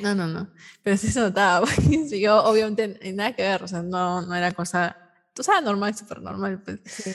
[0.00, 0.50] No, no, no.
[0.82, 1.68] Pero sí se notaba.
[2.20, 3.62] yo, obviamente, nada que ver.
[3.62, 4.96] O sea, no, no era cosa.
[5.32, 6.60] Tú sabes, normal, súper normal.
[6.64, 6.80] Pues.
[6.84, 7.12] Sí.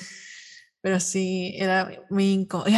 [0.82, 2.70] Pero sí, era muy incómodo.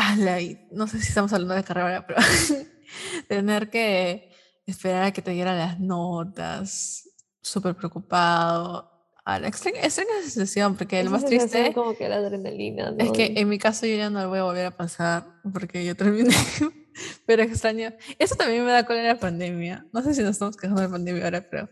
[0.71, 2.19] No sé si estamos hablando de carrera, pero
[3.27, 4.31] tener que
[4.65, 7.07] esperar a que te dieran las notas,
[7.41, 8.90] súper preocupado.
[9.35, 12.93] Ala, extraño, extraño esa sensación, porque lo Esa más sensación triste como que la adrenalina,
[12.97, 13.13] es ¿no?
[13.13, 15.83] que De- en mi caso yo ya no lo voy a volver a pasar porque
[15.85, 16.33] yo terminé.
[17.25, 17.93] Pero extraño.
[18.19, 19.85] Eso también me da con la pandemia.
[19.93, 21.69] No sé si nos estamos quejando de la pandemia ahora, pero.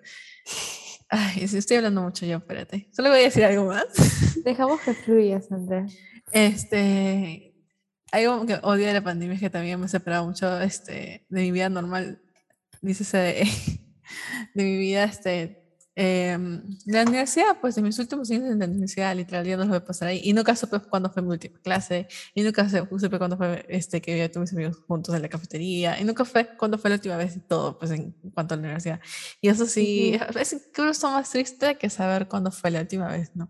[1.10, 2.88] Ay, estoy hablando mucho yo, espérate.
[2.93, 3.86] Solo voy a decir algo más.
[4.45, 5.86] Dejamos que fluya, Sandra.
[6.32, 7.54] Este.
[8.12, 11.41] Algo que odio de la pandemia es que también me ha separado mucho este, de
[11.41, 12.22] mi vida normal.
[12.82, 13.34] Dícese de,
[14.56, 15.59] de mi vida este,
[16.02, 19.70] em, la universidad, pues en mis últimos años en la universidad, literal, ya no los
[19.70, 20.22] voy a pasar ahí.
[20.24, 22.08] Y nunca supe cuándo fue mi última clase.
[22.34, 26.00] Y nunca supe cuándo fue este, que a todos mis amigos juntos en la cafetería.
[26.00, 28.64] Y nunca fue cuándo fue la última vez y todo, pues en cuanto a la
[28.64, 29.02] universidad.
[29.42, 33.50] Y eso sí, es incluso más triste que saber cuándo fue la última vez, ¿no?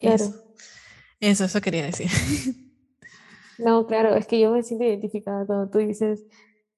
[0.00, 0.16] Claro.
[0.16, 0.44] Eso,
[1.20, 2.08] eso, eso quería decir.
[3.58, 6.24] No, claro, es que yo me siento identificada cuando tú dices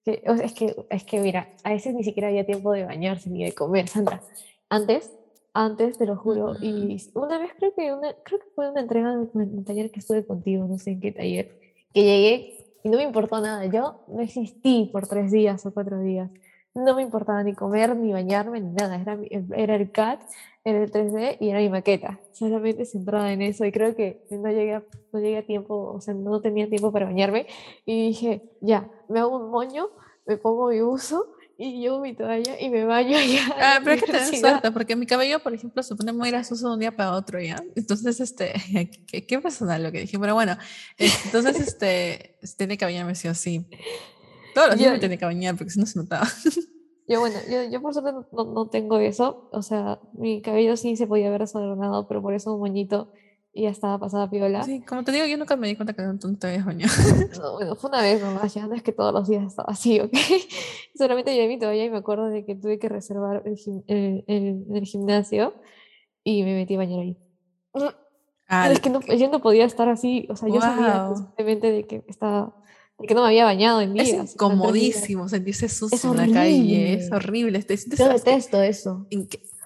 [0.02, 2.84] que, o sea, es que, es que mira, a veces ni siquiera había tiempo de
[2.84, 4.22] bañarse ni de comer, Sandra.
[4.70, 5.10] Antes,
[5.52, 9.10] antes, te lo juro, y una vez creo que, una, creo que fue una entrega
[9.10, 11.58] de un taller que estuve contigo, no sé en qué taller,
[11.92, 13.66] que llegué y no me importó nada.
[13.66, 16.30] Yo no existí por tres días o cuatro días.
[16.72, 19.00] No me importaba ni comer, ni bañarme, ni nada.
[19.00, 19.18] Era,
[19.56, 20.22] era el CAT,
[20.64, 22.20] era el 3D y era mi maqueta.
[22.30, 26.00] Solamente centrada en eso y creo que no llegué a, no llegué a tiempo, o
[26.00, 27.46] sea, no tenía tiempo para bañarme
[27.84, 29.88] y dije, ya, me hago un moño,
[30.26, 31.26] me pongo mi buzo
[31.62, 33.42] y llevo mi toalla y me baño allá.
[33.60, 34.50] Ah, pero hay que tener universidad".
[34.52, 37.38] suerte, porque mi cabello, por ejemplo, se pone muy grasoso de un día para otro,
[37.38, 37.62] ¿ya?
[37.76, 38.52] Entonces, este,
[39.06, 40.56] qué, qué personal lo que dije, pero bueno,
[40.96, 43.66] entonces, este, tiene que bañarme sí o sí.
[44.54, 46.26] Todos los días Yo- me tiene que bañar, porque si no se notaba.
[47.06, 50.96] Yo, bueno, yo, yo por suerte no, no, tengo eso, o sea, mi cabello sí
[50.96, 53.12] se podía ver desordenado, pero por eso un moñito
[53.52, 54.62] y ya estaba pasada piola.
[54.62, 56.92] Sí, como te digo, yo nunca me di cuenta que no te habías bañado.
[57.40, 60.00] No, bueno, fue una vez nomás, ya no es que todos los días estaba así,
[60.00, 60.12] ¿ok?
[60.96, 64.24] Solamente llevé mi toalla y me acuerdo de que tuve que reservar el, gim- el-
[64.28, 65.54] el- el gimnasio
[66.22, 67.16] y me metí a bañar ahí.
[68.52, 71.86] Ah, es que no, yo no podía estar así, o sea, yo sabía constantemente de
[71.86, 72.56] que estaba,
[72.98, 74.08] de que no me había bañado en días.
[74.08, 79.06] es incomodísimo sentirse sucio en la calle, es horrible, te sientes Yo detesto eso.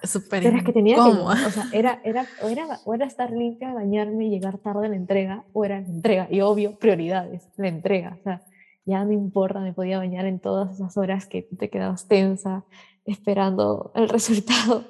[0.07, 1.47] Súper Pero es que tenía que, incómoda.
[1.47, 4.89] o sea, era, era, o era, o era estar limpia, bañarme y llegar tarde a
[4.89, 8.41] la entrega, o era la entrega, y obvio, prioridades, la entrega, o sea,
[8.85, 12.65] ya no importa, me podía bañar en todas esas horas que te quedabas tensa,
[13.05, 14.85] esperando el resultado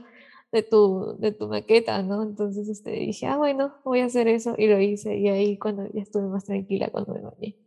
[0.51, 2.23] de tu, de tu maqueta, ¿no?
[2.23, 5.87] Entonces este, dije, ah, bueno, voy a hacer eso, y lo hice, y ahí cuando
[5.91, 7.57] ya estuve más tranquila cuando me bañé.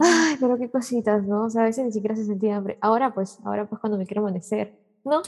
[0.00, 1.44] Ay, pero qué cositas, ¿no?
[1.44, 2.76] O sea, a veces ni siquiera se sentía hambre.
[2.80, 5.22] Ahora pues, ahora pues cuando me quiero amanecer, ¿no?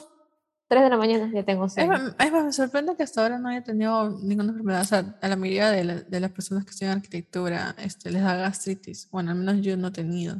[0.68, 2.14] 3 de la mañana ya tengo Es sueño.
[2.18, 4.82] es me sorprende que hasta ahora no haya tenido ninguna enfermedad.
[4.82, 8.22] O sea, a la mayoría de, la- de las personas que estudian arquitectura este, les
[8.22, 9.08] da gastritis.
[9.10, 10.36] Bueno, al menos yo no he tenido.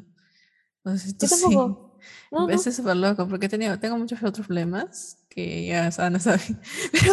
[0.84, 1.54] Tú Yo sí.
[1.54, 1.92] No,
[2.30, 2.48] no.
[2.50, 6.60] Es súper loco, porque he tenido, tengo muchos otros problemas que ya saben, no saben.
[6.92, 7.12] Pero,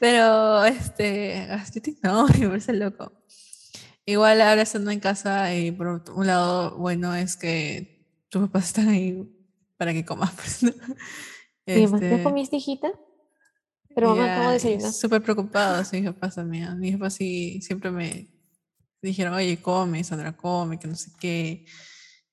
[0.00, 3.12] pero este, gastritis no, me parece loco.
[4.04, 8.88] Igual ahora estando en casa, y por un lado, bueno, es que tus papás están
[8.88, 9.28] ahí
[9.76, 10.32] para que comas.
[10.34, 10.72] Pues, ¿no?
[11.66, 12.92] Mi mamá, ¿ya Este, comiste, hijita?
[13.94, 14.96] Pero mamá, ¿cómo ya, y desayunas?
[14.96, 16.78] Súper preocupados mis papás también.
[16.78, 18.28] Mis papás sí siempre me
[19.00, 21.66] dijeron, oye, come, Sandra, come, que no sé qué.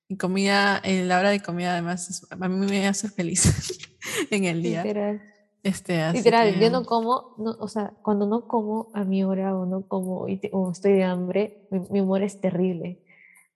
[0.08, 3.78] Y comida, en la hora de comida además, a mí me hace feliz
[4.30, 4.82] en el día.
[4.82, 5.22] Literal.
[5.62, 9.22] Este, así Literal, que- yo no como, no, o sea, cuando no como a mi
[9.22, 13.04] hora o no como y te- o estoy de hambre, mi, mi humor es terrible.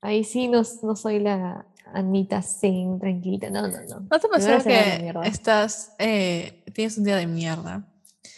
[0.02, 4.00] Ahí sí no, no soy la Anita Zen, tranquilita, no, no, no.
[4.10, 7.86] ¿No te pasó que estás, eh, tienes un día de mierda?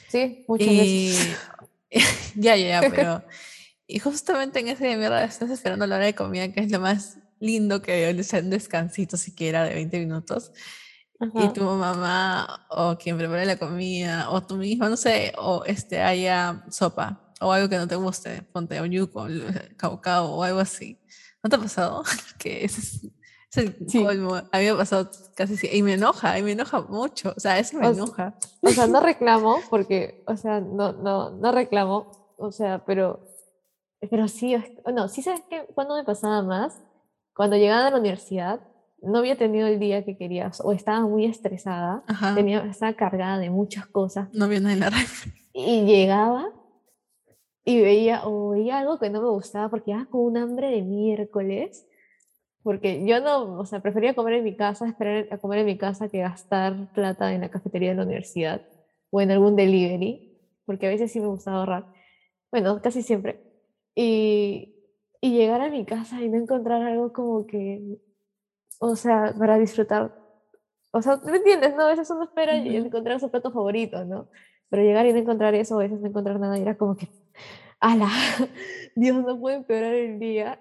[0.09, 1.39] Sí, muchas Y veces.
[2.37, 3.25] ya, ya, ya, pero
[3.87, 6.71] y justamente en ese día de mierda estás esperando la hora de comida, que es
[6.71, 10.53] lo más lindo que o sea, un descansito siquiera de 20 minutos.
[11.19, 11.53] Y Ajá.
[11.55, 16.63] tu mamá o quien prepare la comida o tú misma, no sé, o este haya
[16.71, 19.27] sopa o algo que no te guste, ponte o yuco,
[19.77, 21.01] caucao o algo así.
[21.43, 22.03] ¿No te ha pasado?
[22.39, 23.07] que es,
[23.61, 24.03] es el Sí.
[24.05, 24.35] colmo.
[24.35, 27.41] A mí me ha pasado casi sí, y me enoja, y me enoja mucho, o
[27.41, 28.35] sea, eso me O enoja.
[28.63, 33.21] O sea, no reclamo porque, o sea, no, no, no reclamo, o sea, pero,
[34.11, 34.57] pero sí,
[34.95, 36.81] no, sí sabes que cuando me pasaba más,
[37.35, 38.61] cuando llegaba a la universidad,
[39.03, 42.35] no había tenido el día que quería, o estaba muy estresada, Ajá.
[42.35, 45.33] tenía, estaba cargada de muchas cosas, No viene en la refri.
[45.53, 46.49] y llegaba
[47.65, 50.83] y veía, o veía algo que no me gustaba porque ya con un hambre de
[50.83, 51.86] miércoles,
[52.67, 55.79] porque yo no, o sea, prefería comer en mi casa, esperar a comer en mi
[55.79, 58.61] casa que gastar plata en la cafetería de la universidad
[59.11, 60.21] o en algún delivery,
[60.65, 61.87] porque a veces sí me gustaba ahorrar,
[62.53, 63.39] bueno, casi siempre.
[63.97, 64.73] Y,
[65.21, 67.81] y llegar a mi casa y no encontrar algo como que,
[68.81, 70.13] o sea, para disfrutar.
[70.93, 71.75] O sea, ¿me entiendes?
[71.75, 72.87] No, a veces uno espera y Ujú.
[72.87, 74.29] encontrar su plato favorito, ¿no?
[74.71, 77.09] Pero llegar y no encontrar eso, a veces no encontrar nada, y era como que,
[77.81, 78.09] ¡ala!
[78.97, 80.61] Dios, no puede empeorar el día.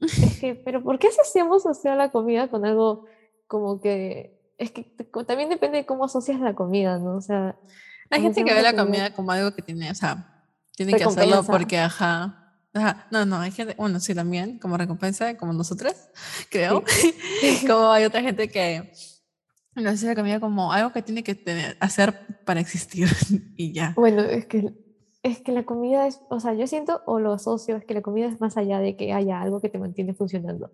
[0.00, 3.06] Es que, pero ¿por qué asociamos o sea, la comida con algo
[3.46, 4.38] como que...
[4.58, 4.82] Es que
[5.26, 7.16] también depende de cómo asocias la comida, ¿no?
[7.16, 7.56] O sea,
[8.10, 10.26] Hay gente que ve la comida- como algo que tiene, o sea,
[10.76, 12.44] tiene que hacerlo porque, ajá.
[12.74, 16.10] Ajá, no, no, hay gente, bueno, sí, también, como recompensa, como nosotras,
[16.50, 16.84] creo.
[17.66, 18.92] como hay otra gente que
[19.74, 23.08] No sé, la comida como algo que tiene que tener, hacer para existir
[23.56, 23.94] y ya.
[23.96, 24.72] Bueno, es que,
[25.28, 28.02] es que la comida es, o sea, yo siento o lo asocio, es que la
[28.02, 30.72] comida es más allá de que haya algo que te mantiene funcionando.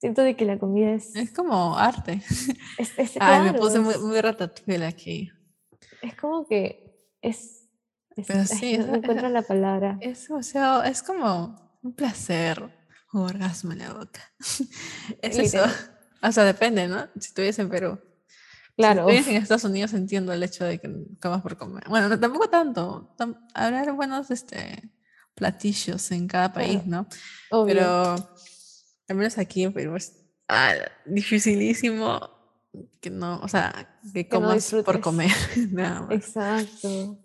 [0.00, 1.14] Siento de que la comida es...
[1.16, 2.22] Es como arte.
[2.78, 5.30] es, es- Ay, me claro, puse muy, es- muy ratatouille aquí.
[6.02, 7.68] Es como que es...
[8.16, 9.98] es- Pero sí, no, encuentro la palabra.
[10.00, 12.62] Es, o sea, es como un placer,
[13.12, 14.20] un orgasmo en la boca.
[15.22, 15.64] Es eso.
[16.22, 17.06] O sea, depende, ¿no?
[17.14, 17.98] Si estuviese en Perú.
[18.78, 19.08] Claro.
[19.10, 20.88] Si en Estados Unidos entiendo el hecho de que
[21.20, 21.84] comas por comer.
[21.88, 23.14] Bueno, no, tampoco tanto.
[23.18, 24.90] Tam- habrá buenos este,
[25.34, 27.06] platillos en cada país, Claro.
[27.50, 27.58] ¿no?
[27.58, 27.74] obvio.
[27.74, 28.14] Pero
[29.08, 30.72] al menos aquí en Perú es ah,
[31.06, 32.20] dificilísimo
[33.00, 35.30] que no, o sea, que Que no comas por comer.
[35.72, 36.12] Nada más.
[36.12, 37.18] Exacto.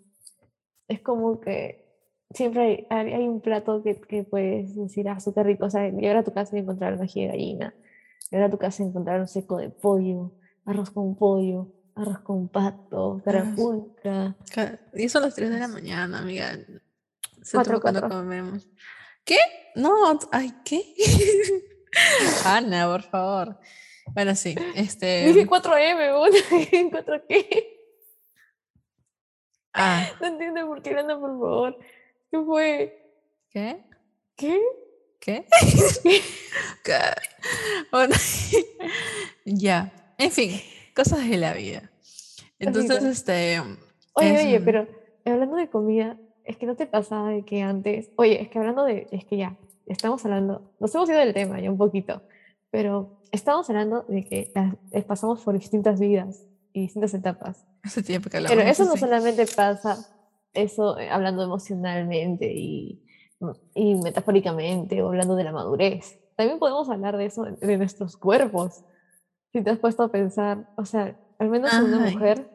[0.88, 1.84] Es como que
[2.30, 5.66] siempre hay, hay- un plato que, que puedes decir, ah, súper rico.
[5.66, 7.74] O sea, llegar a tu casa y encontrar una de gallina.
[8.30, 10.32] Llegar a tu casa y encontrar un seco de pollo,
[10.66, 14.36] arroz con pollo, arroz con pato, carapulcra.
[14.52, 16.56] Ca- Y son las 3 de la mañana, amiga.
[17.42, 18.68] Se Cuatro, cuando comemos.
[19.24, 19.38] ¿Qué?
[19.74, 20.82] No, ay, ¿qué?
[22.44, 23.58] Ana, por favor.
[24.14, 25.26] Bueno, sí, este.
[25.26, 26.36] Dije 4M, bueno,
[26.90, 27.80] 4 qué.
[29.72, 31.78] Ah, No entiendo por qué, Lana, por favor.
[32.30, 33.12] ¿Qué fue?
[33.50, 33.84] ¿qué?
[34.36, 34.60] ¿Qué?
[35.20, 35.46] ¿Qué?
[36.84, 36.98] ¿Qué?
[37.90, 38.14] Bueno,
[39.44, 39.92] ya.
[40.18, 40.50] En fin,
[40.94, 41.90] cosas de la vida.
[42.58, 43.60] Entonces, este.
[44.14, 44.86] Oye, es oye, pero
[45.24, 48.84] hablando de comida, es que no te pasaba de que antes, oye, es que hablando
[48.84, 52.22] de, es que ya, estamos hablando, nos hemos ido del tema ya un poquito,
[52.70, 57.66] pero estamos hablando de que las- eh, pasamos por distintas vidas y distintas etapas.
[57.82, 58.56] Hace tiempo que hablamos.
[58.56, 59.00] Pero eso no sí.
[59.00, 59.96] solamente pasa,
[60.52, 63.02] eso eh, hablando emocionalmente y,
[63.74, 66.18] y metafóricamente, o hablando de la madurez.
[66.36, 68.84] También podemos hablar de eso, de nuestros cuerpos.
[69.54, 72.50] Si te has puesto a pensar, o sea, al menos en una mujer,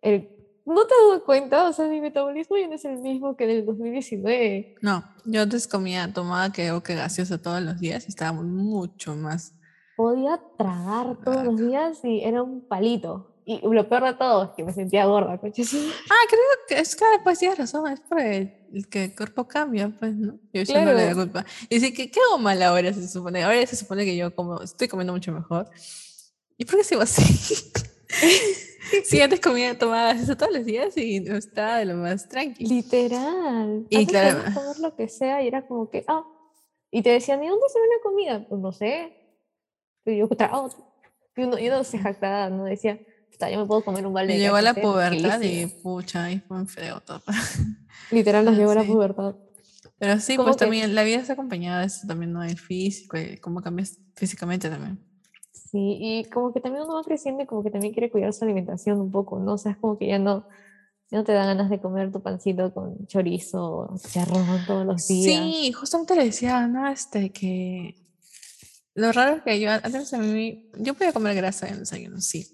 [0.00, 0.30] el-
[0.64, 1.68] ¿no te has dado cuenta?
[1.68, 4.76] O sea, mi metabolismo ya no es el mismo que en el 2019.
[4.80, 9.54] No, yo antes comía, tomaba que que gaseosa todos los días y estaba mucho más.
[9.96, 13.32] Podía tragar todos los días y era un palito.
[13.48, 15.72] Y lo peor de todo es que me sentía gorda, coches.
[16.10, 19.48] Ah, creo que es claro, pues tienes razón, es por el, el que el cuerpo
[19.48, 20.38] cambia, pues, ¿no?
[20.52, 21.14] Yo la Claro.
[21.16, 21.44] culpa.
[21.68, 22.92] Y decir que, ¿qué hago mal ahora?
[22.92, 25.68] Se supone, ahora se supone que yo como, estoy comiendo mucho mejor.
[26.58, 27.22] ¿Y por qué sigo así?
[29.04, 32.70] sí, antes comía, tomaba eso todos los días y estaba de lo más tranquilo.
[32.70, 33.86] Literal.
[33.90, 36.24] Y claro- comer lo que sea y era como que, ah.
[36.90, 38.48] Y te decían, ¿y dónde se ve la comida?
[38.48, 39.12] Pues no sé.
[40.04, 40.70] Pero yo trago.
[41.36, 42.64] Y uno, y uno se jactaba, ¿no?
[42.64, 42.98] Decía,
[43.30, 45.72] "Puta, yo me puedo comer un balde Me llegó la KFC, pubertad y feliz".
[45.82, 47.22] pucha, y fue feo todo.
[48.10, 48.88] Literal nos Ah, llegó la sí.
[48.88, 49.34] pubertad.
[49.98, 50.60] Pero sí, ¿Cómo pues que?
[50.64, 52.42] también la vida está acompañada de eso también, ¿no?
[52.42, 54.98] El físico, y cómo cambias físicamente también.
[55.70, 58.44] Sí, y como que también uno va creciendo y como que también quiere cuidar su
[58.44, 59.54] alimentación un poco, ¿no?
[59.54, 60.46] O sea, es como que ya no,
[61.10, 65.42] no te da ganas de comer tu pancito con chorizo, chicharrón todos los días.
[65.42, 66.88] Sí, justamente le decía, ¿no?
[66.88, 67.96] Este, que
[68.94, 72.20] lo raro es que yo antes a mí, yo podía comer grasa en el desayuno,
[72.20, 72.46] sí.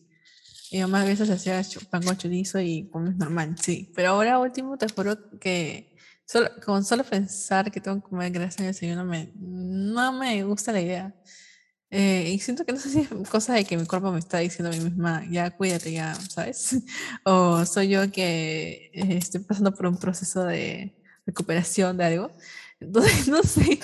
[0.70, 3.92] Y mamá a veces hacía pan con chorizo y comes normal, sí.
[3.94, 5.94] Pero ahora último te juro que
[6.25, 10.42] solo, con solo pensar que tengo que comer grasa en el desayuno me, no me
[10.44, 11.14] gusta la idea.
[11.95, 14.39] Eh, y siento que no sé si es cosa de que mi cuerpo me está
[14.39, 16.77] diciendo a mí misma, ya cuídate, ya, ¿sabes?
[17.25, 22.33] O soy yo que eh, estoy pasando por un proceso de recuperación de algo.
[22.81, 23.79] Entonces, no sé.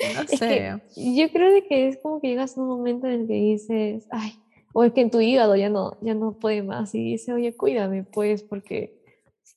[0.00, 0.48] No Es sé.
[0.48, 3.34] que yo creo de que es como que llegas a un momento en el que
[3.34, 4.34] dices, ay,
[4.72, 7.56] o es que en tu hígado ya no, ya no puede más y dice, oye,
[7.56, 9.00] cuídame, pues, porque,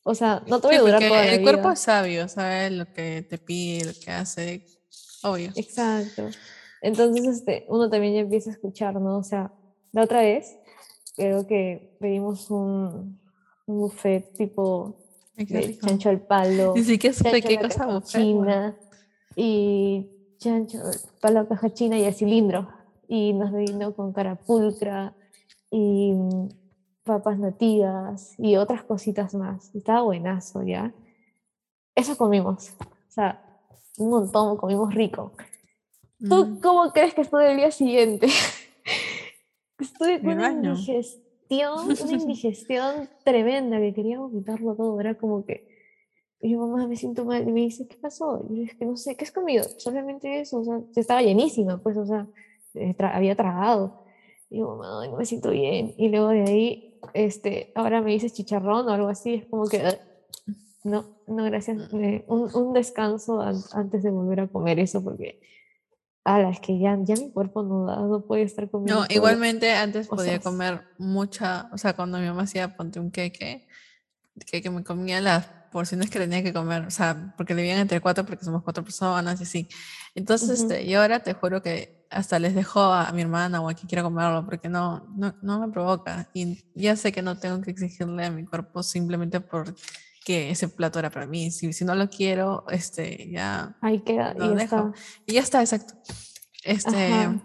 [0.04, 2.28] o sea, no te voy Sí, a durar porque toda la el cuerpo es sabio,
[2.28, 4.66] sabe lo que te pide, lo que hace.
[5.24, 5.52] Obvio.
[5.56, 6.30] Exacto.
[6.82, 9.18] Entonces, este, uno también ya empieza a escuchar, ¿no?
[9.18, 9.52] O sea,
[9.92, 10.58] la otra vez,
[11.16, 13.20] creo que pedimos un,
[13.66, 14.96] un buffet tipo
[15.36, 18.44] de chancho al palo, Ni siquiera supe qué a cosa caja buffet, bueno.
[18.44, 18.78] china
[19.36, 22.70] y chancho al palo a caja china y el cilindro.
[23.08, 25.14] Y nos vino con carapulcra
[25.72, 26.14] y
[27.04, 29.74] papas nativas y otras cositas más.
[29.74, 30.94] Estaba buenazo, ¿ya?
[31.96, 32.74] Eso comimos.
[32.80, 33.42] O sea,
[33.98, 35.32] un montón, comimos rico.
[36.20, 36.60] ¿Tú Mm.
[36.62, 38.28] cómo crees que estuve el día siguiente?
[39.80, 45.00] Estuve con una indigestión, una indigestión tremenda que quería vomitarlo todo.
[45.00, 45.68] Era como que,
[46.42, 47.48] y yo, mamá, me siento mal.
[47.48, 48.46] Y me dice, ¿qué pasó?
[48.50, 49.64] Y yo, es que no sé, ¿qué has comido?
[49.78, 52.28] Solamente eso, o sea, estaba llenísima, pues, o sea,
[52.74, 54.04] eh, tra- había tragado.
[54.50, 55.94] Y yo, mamá, no me siento bien.
[55.98, 59.84] Y luego de ahí, este, ahora me dices chicharrón o algo así, es como que,
[60.84, 61.94] no, no, gracias.
[61.94, 65.40] eh, un, un descanso an- antes de volver a comer eso, porque
[66.28, 69.02] ala, es que ya, ya mi cuerpo no da, no puede estar comiendo.
[69.02, 69.16] No, todo.
[69.16, 70.52] igualmente antes podía cosas.
[70.52, 73.68] comer mucha, o sea, cuando mi mamá hacía ponte un queque,
[74.46, 78.02] que, que me comía las porciones que tenía que comer, o sea, porque vivían entre
[78.02, 79.68] cuatro porque somos cuatro personas y así.
[80.16, 80.62] Entonces, Ujú.
[80.62, 83.88] este, y ahora te juro que hasta les dejo a, mi hermana o a quien
[83.88, 86.30] quiera comerlo porque no, no, no me provoca.
[86.34, 89.42] Y ya sé que no tengo que exigirle a mi cuerpo simplemente
[90.28, 91.52] porque ese plato era para mí.
[91.52, 94.76] Si, si no lo quiero, este, ya Ahí queda lo y ya dejo.
[94.76, 94.94] está.
[95.26, 95.94] Y ya está, exacto.
[96.66, 97.40] Este, Ajá.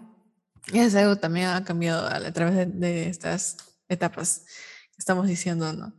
[0.73, 3.55] y es algo que también ha cambiado a, a través de, de estas
[3.87, 4.45] etapas
[4.91, 5.93] que estamos diciendo, ¿no?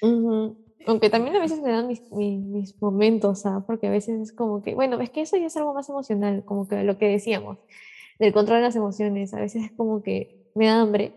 [0.00, 0.64] Ujú.
[0.86, 3.64] Aunque también a veces me dan mis, mis, mis momentos, ¿ah?
[3.66, 6.44] Porque a veces es como que, bueno, es que eso ya es algo más emocional,
[6.44, 7.58] como que lo que decíamos,
[8.20, 9.34] del control de las emociones.
[9.34, 11.14] A veces es como que me da hambre,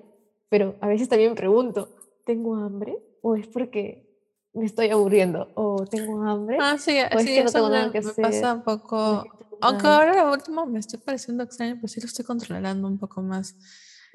[0.49, 1.95] pero a veces también me pregunto,
[2.25, 2.97] ¿tengo hambre?
[3.21, 4.10] ¿O es porque
[4.53, 5.49] me estoy aburriendo?
[5.55, 6.57] ¿O tengo hambre?
[6.59, 8.25] Ah, sí, O es sí, que no tengo me, nada que me hacer.
[8.25, 9.23] pasa un ¿O poco.
[9.25, 12.87] es que Aunque ahora lo último me estoy pareciendo extraño, pero sí lo estoy controlando
[12.87, 13.55] un poco más.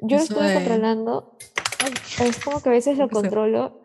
[0.03, 1.39] Yo lo estuve de- controlando.
[2.21, 3.83] Es como que a veces lo que controlo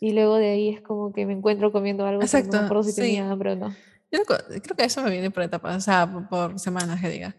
[0.00, 2.82] y luego de ahí es como que me encuentro comiendo algo, pero no Exacto, me
[2.84, 3.00] si sí.
[3.00, 3.76] tenía hambre o no.
[4.10, 7.36] Yo creo, que eso me viene por etapas, o sea, por semanas que diga.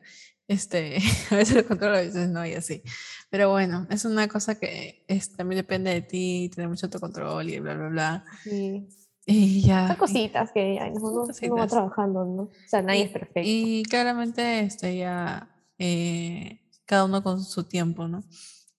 [0.49, 0.97] Este,
[1.31, 2.81] a veces lo controlo, a veces no, y así.
[3.29, 7.59] Pero bueno, es una cosa que es, también depende de ti, tener mucho autocontrol y
[7.59, 8.25] bla, bla, bla.
[8.43, 8.87] Sí.
[9.27, 9.87] Y ya.
[9.87, 11.69] Son cositas que ay, uno, uno va cositas.
[11.69, 12.41] trabajando, ¿no?
[12.43, 13.41] O sea, nadie y, es perfecto.
[13.43, 15.47] y claramente este, ya
[15.77, 18.23] eh, cada uno con su tiempo, ¿no?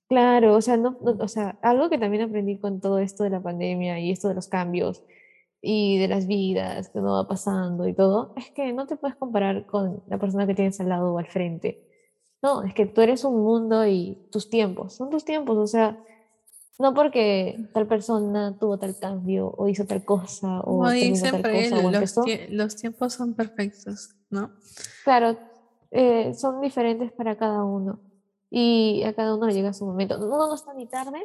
[0.09, 3.31] Claro, o sea, no, no- o sea, algo que también aprendí con todo esto de
[3.31, 5.05] la pandemia y esto de los cambios
[5.63, 9.17] y de las vidas que uno va pasando y todo, es que no te puedes
[9.17, 11.87] comparar con la persona que tienes al lado o al frente.
[12.43, 16.03] No, es que tú eres un mundo y tus tiempos, son tus tiempos, o sea,
[16.79, 21.43] no porque tal persona tuvo tal cambio o hizo tal cosa o Como dicen tal
[21.53, 24.53] cosa o los, tie- los tiempos son perfectos, ¿no?
[25.05, 25.39] Claro,
[25.91, 28.01] eh, son diferentes para cada uno
[28.49, 30.17] y a cada uno le llega su momento.
[30.17, 31.19] Uno no está ni tarde,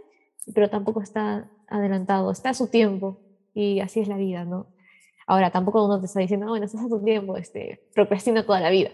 [0.54, 3.22] pero tampoco está adelantado, está a su tiempo
[3.56, 4.68] y así es la vida, ¿no?
[5.28, 8.60] Ahora, tampoco uno te está diciendo, "Ah, bueno, estás a tu tiempo, este, procrastina toda
[8.60, 8.92] la vida.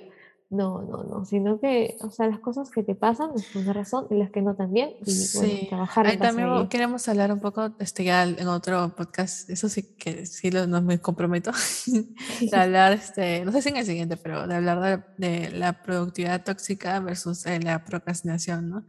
[0.50, 4.08] No, no, no, sino que, o sea, las cosas que te pasan es una razón
[4.10, 6.68] y las que no también, y bueno, Sí, trabajar ahí también ello.
[6.68, 10.82] queremos hablar un poco, este, ya en otro podcast, eso sí que sí lo, no
[10.82, 11.52] me comprometo,
[11.88, 12.06] de
[12.58, 16.44] hablar, este, no sé si en el siguiente, pero de hablar de, de la productividad
[16.44, 18.86] tóxica versus eh, la procrastinación, ¿no?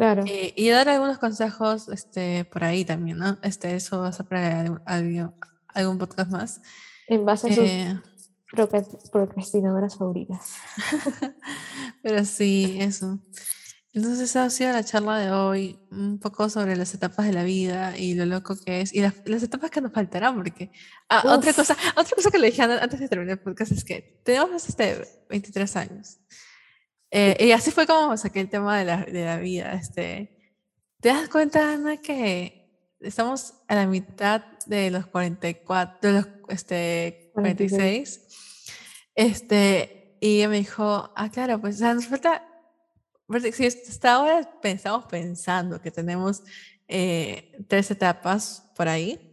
[0.00, 3.38] Claro, Eh, y dar algunos consejos, este, por ahí también, ¿no?
[3.42, 4.80] Este, eso va a ser para algún,
[5.74, 6.60] algún- podcast más.
[7.06, 8.00] en base a sus Eh,
[8.50, 10.54] procrast- procrastinadoras favoritas.
[12.02, 13.18] Pero sí, eso.
[13.92, 17.42] Entonces esa ha sido la charla de hoy, un poco sobre las etapas de la
[17.42, 20.70] vida y lo loco que es, y las, las etapas que nos faltarán, porque
[21.08, 23.84] ah, otra cosa, otra cosa que le dije an- antes de terminar el podcast es
[23.84, 26.20] que tenemos este 23 años.
[27.10, 29.72] Eh, y así fue como saqué el tema de la, de la vida.
[29.72, 30.54] Este,
[31.00, 32.60] ¿Te das cuenta, Ana, que
[33.00, 38.20] estamos a la mitad de los 44, de los este, 46?
[39.14, 42.46] Este, y ella me dijo, ah, claro, pues o sea, nos falta,
[43.26, 46.42] porque si hasta ahora pensamos pensando que tenemos
[46.86, 49.32] eh, tres etapas por ahí,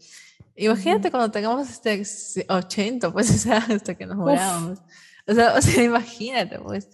[0.55, 2.01] imagínate cuando tengamos este
[2.47, 4.79] 80, pues, o sea, hasta que nos moramos.
[5.27, 6.89] O sea, o sea, imagínate, pues.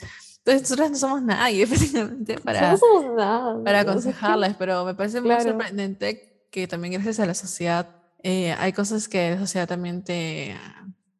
[0.46, 2.78] Entonces, nosotros no somos nadie, prácticamente, para, no
[3.16, 3.64] nada.
[3.64, 4.16] para sea, es
[4.52, 5.44] que- pero me parece muy Claro.
[5.52, 7.88] sorprendente que también gracias a la sociedad
[8.26, 10.56] eh, hay cosas que la sociedad también te,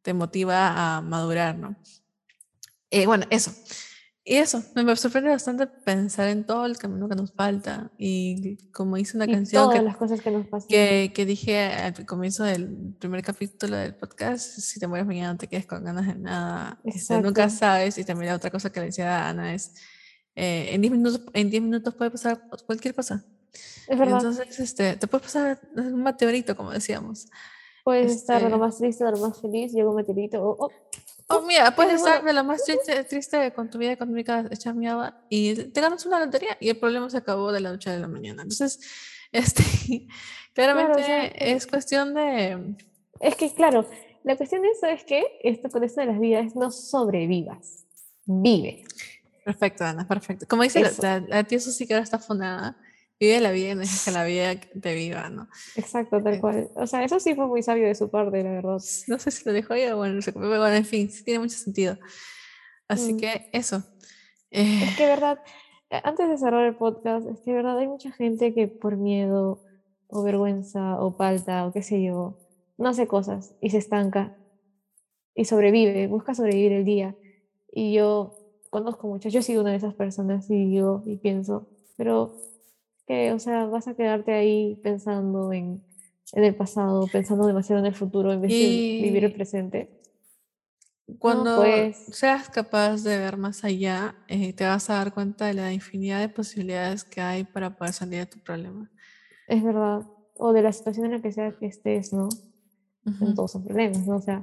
[0.02, 1.76] te motiva a madurar, ¿no?
[2.90, 3.52] Eh, bueno, eso.
[4.26, 8.96] Y eso, me sorprende bastante pensar en todo el camino que nos falta y como
[8.96, 10.68] hice una y canción todas que, las cosas que nos pasan.
[10.68, 15.38] que, que dije al comienzo del primer capítulo del podcast, si te mueres mañana no
[15.38, 18.80] te quedes con ganas de nada, este, nunca sabes, y también la otra cosa que
[18.80, 19.74] le decía a Ana es,
[20.34, 23.26] eh, en 10 minutos, en 10 minutos puede pasar cualquier cosa.
[23.86, 24.16] es verdad.
[24.16, 27.26] Entonces, este, te puede pasar un meteorito, como decíamos.
[27.84, 30.42] Puedes estar de lo este- más triste, lo más feliz, llega un meteorito.
[30.42, 30.70] oh, oh,
[31.36, 35.24] Oh, mira, puedes estar de lo más triste, triste con tu vida económica hecha mierda
[35.28, 38.08] y te ganas una lotería y el problema se acabó de la noche a la
[38.08, 38.42] mañana.
[38.42, 38.80] Entonces,
[39.32, 40.06] este,
[40.52, 42.76] claramente sea, es cuestión de...
[43.20, 43.88] Es que, claro,
[44.22, 45.24] la cuestión es, ¿sabes qué?
[45.42, 47.84] Esto con esto de las vidas es no sobrevivas,
[48.24, 48.84] vive.
[49.44, 50.46] Perfecto, Ana, perfecto.
[50.48, 51.02] Como dice la, Eso.
[51.02, 52.76] la, la tía que ahora está fundada,
[53.20, 55.48] vive la vida y no dejes que la vida te viva, ¿no?
[55.76, 56.40] Exacto, tal Eh.
[56.40, 56.70] cual.
[56.74, 58.78] O sea, eso sí fue muy sabio de su parte, la verdad.
[59.08, 61.96] No sé si lo dijo ella, bueno, bueno, en fin, sí tiene mucho sentido.
[62.88, 63.16] Así Mm.
[63.18, 63.82] que eso.
[64.50, 65.38] Eh, Es que, verdad,
[65.90, 69.62] eh, antes de cerrar el podcast, es que, verdad, hay mucha gente que por miedo
[70.08, 72.38] o vergüenza o falta o qué sé yo,
[72.78, 74.36] no hace cosas y se estanca
[75.34, 77.16] y sobrevive, busca sobrevivir el día.
[77.72, 78.34] Y yo
[78.70, 82.36] conozco muchas, yo he sido una de esas personas y digo y pienso, pero
[83.06, 85.82] que, o sea, vas a quedarte ahí pensando en,
[86.32, 89.88] en el pasado, pensando demasiado en el futuro en vez de vivir el Y presente.
[91.26, 95.46] No, cuando pues, seas capaz de ver más allá, eh, te vas a dar cuenta
[95.46, 98.90] de la infinidad de posibilidades que hay para poder salir de tu problema.
[99.46, 100.02] es verdad,
[100.36, 102.28] o de la situación en la que sea que estés, ¿no?
[103.20, 104.16] En Ujú, todos son problemas, ¿no?
[104.16, 104.42] O sea,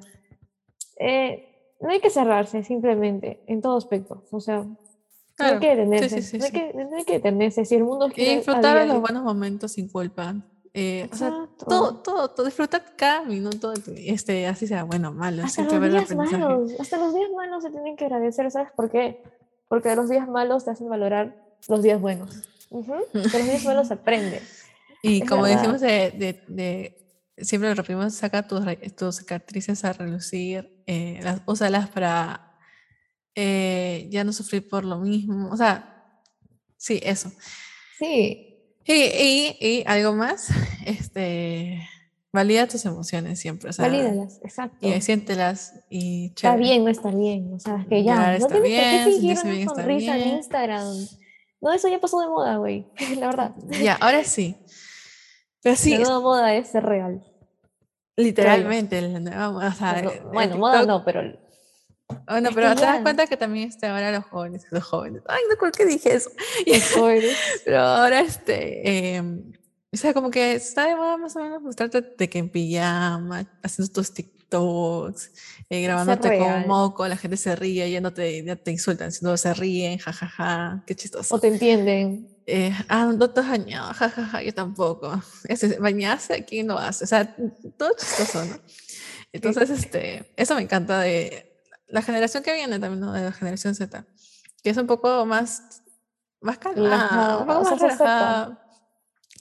[0.99, 1.43] eh,
[1.81, 4.65] no hay que cerrarse simplemente en todo aspecto, o sea,
[5.39, 6.57] no hay Claro, que sí, sí, detenerse, sí, no hay sí.
[6.59, 9.87] que, no hay que detenerse, si el mundo Y gira disfrutar los buenos momentos sin
[9.89, 10.35] culpa.
[10.73, 15.43] eh, o sea, todo, todo, todo, disfrutar cada minuto este, así sea bueno o malo,
[15.43, 19.21] Hasta los días malos, hasta los días malos se tienen que agradecer, ¿sabes por qué?
[19.67, 21.35] Porque los días malos te hacen valorar
[21.67, 22.29] los días buenos.
[22.69, 24.41] Ujú, De los días malos se aprende,
[25.01, 25.57] Y es como verdad.
[25.57, 26.97] decimos de, de, de-
[27.37, 28.61] siempre lo repetimos, saca tus,
[28.95, 32.50] tus cicatrices a relucir, eh, las, úsalas para
[33.35, 35.49] eh, ya no sufrir por lo mismo.
[35.51, 36.21] O sea,
[36.77, 37.31] sí, eso.
[37.99, 40.49] Sí, Y, y, y algo más,
[40.85, 41.87] este,
[42.33, 45.01] valida tus emociones siempre, o sea, valídalas, y exacto.
[45.01, 49.03] siéntelas y Está bien no estar bien, o sea, que ya, Llorar no está bien,
[49.05, 50.27] fingir sentirse una bien está sonrisa en.
[50.37, 50.87] Instagram.
[51.61, 52.87] No, eso ya pasó de moda, güey,
[53.19, 53.55] la verdad.
[53.83, 54.57] Ya, ahora sí.
[55.61, 57.23] Pero La sí, nueva moda es ser real,
[58.15, 61.21] literalmente, la nueva moda, o sea, Bueno, el bueno, moda TikTok no, pero
[62.27, 65.21] Bueno, es pero te das cuenta que también este, ahora los jóvenes, los jóvenes.
[65.27, 66.29] Ay, no creo que dije eso.
[66.65, 69.51] los jóvenes Pero ahora, este, em,
[69.93, 73.45] o sea, como que está de moda más o menos mostrarte de que en pijama,
[73.61, 75.31] haciendo tus TikToks,
[75.69, 79.35] eh, grabándote con moco, la gente se ríe, ya no te, ya te insultan, sino
[79.35, 81.39] se ríen, jajaja, qué O chistoso.
[81.39, 82.27] te entienden.
[82.45, 85.21] Eh, ah, no te has bañado, jajaja, yo tampoco.
[85.45, 87.03] Ese, bañarse, ¿quién lo hace?
[87.03, 87.35] O sea,
[87.77, 88.55] todo chistoso, ¿no?
[89.33, 91.50] Entonces, este, eso me encanta de
[91.91, 93.13] la generación que viene también, ¿no?
[93.13, 94.05] De la generación Z,
[94.63, 95.83] que es un poco más,
[96.39, 98.65] más calmada, un poco más relajada.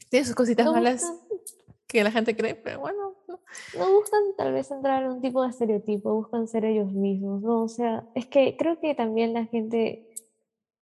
[0.09, 1.39] Tiene sus cositas No malas buscan,
[1.87, 3.41] que la gente cree, pero bueno, no.
[3.79, 7.63] no buscan tal vez entrar en un tipo de estereotipo, buscan ser ellos mismos, ¿no?
[7.63, 10.13] O sea, es que creo que también la gente,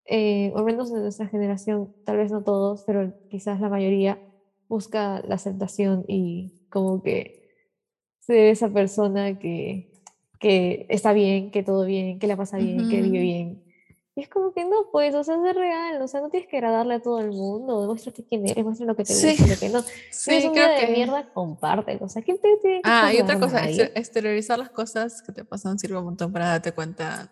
[0.06, 4.18] eh, o menos de nuestra generación, tal vez no todos, pero quizás la mayoría,
[4.68, 7.38] busca la aceptación y como que
[8.20, 9.97] ser esa persona que,
[10.38, 13.62] que está bien, que todo bien, que la pasa bien, que vive bien.
[14.14, 16.56] Y es como que no, pues, o sea, es real, o sea, no tienes que
[16.56, 19.60] agradarle a todo el mundo, demuéstrate quién eres, muestra lo que te Sí, gusta lo
[19.60, 19.82] que no.
[20.10, 20.92] Sí, un día creo de que.
[20.92, 25.22] mierda, compártelo, o sea, ¿quién te tiene que Ah, y otra cosa, exteriorizar las cosas
[25.22, 27.30] que te pasan sirve un montón para darte cuenta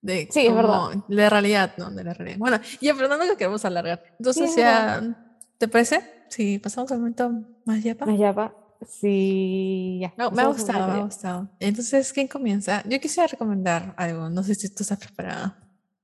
[0.00, 1.90] de Sí, es verdad, de la realidad, ¿no?
[1.90, 2.38] De la realidad.
[2.38, 4.02] Bueno, ya, pero no nos queremos alargar.
[4.04, 5.02] sí, Entonces es verdad.
[5.02, 5.16] ya,
[5.58, 6.00] ¿te parece?
[6.28, 7.30] Si pasamos al momento
[7.64, 8.06] más yapa.
[8.06, 8.54] Más yapa,
[8.86, 11.48] sí, ya, No, me ha gustado, me ha gustado.
[11.60, 12.82] Entonces, ¿quién comienza?
[12.88, 15.58] Yo quisiera recomendar algo, no sé si tú estás preparada.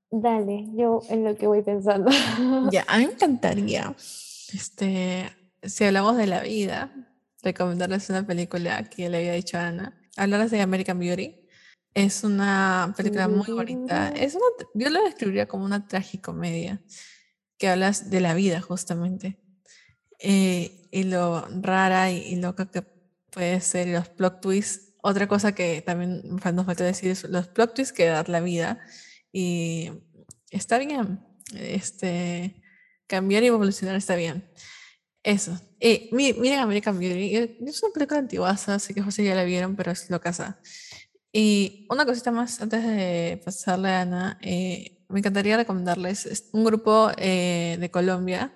[0.09, 2.11] Dale, yo en lo que voy pensando.
[2.71, 3.95] Ya, a mí me encantaría,
[4.53, 5.29] este,
[5.63, 6.91] si hablamos de la vida,
[7.41, 9.99] recomendarles una película que le había dicho a Ana.
[10.15, 11.35] Hablarles de American Beauty.
[11.93, 14.09] Es una película muy bonita.
[14.09, 14.25] Tururururu.
[14.25, 16.81] Es una, yo la describiría como una tragicomedia
[17.57, 19.42] que hablas de la vida justamente.
[20.23, 22.81] Eh, y lo rara y, y loca que
[23.29, 24.93] puede ser los plot twists.
[25.03, 28.79] Otra cosa que también nos faltó decir es los plot twists que da la vida.
[29.31, 29.91] Y
[30.49, 31.19] está bien.
[31.55, 32.61] Este,
[33.07, 34.49] cambiar y evolucionar está bien.
[35.23, 35.59] Eso.
[36.11, 37.35] Mi- miren American Beauty.
[37.37, 40.59] eh, Es una película antiguaza, así que José ya la vieron, pero es lo casa.
[41.31, 46.63] Y una cosita más antes de pasarle a Ana, eh, me encantaría recomendarles es un
[46.63, 48.51] grupo eh, de Colombia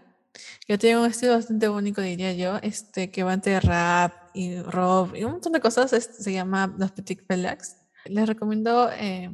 [0.66, 5.16] que tiene un estilo bastante único, diría yo, este, que va entre rap y rock
[5.16, 5.94] y un montón de cosas.
[5.94, 7.78] este, se llama Los Petit Pelax.
[8.06, 9.30] Les recomiendo eh,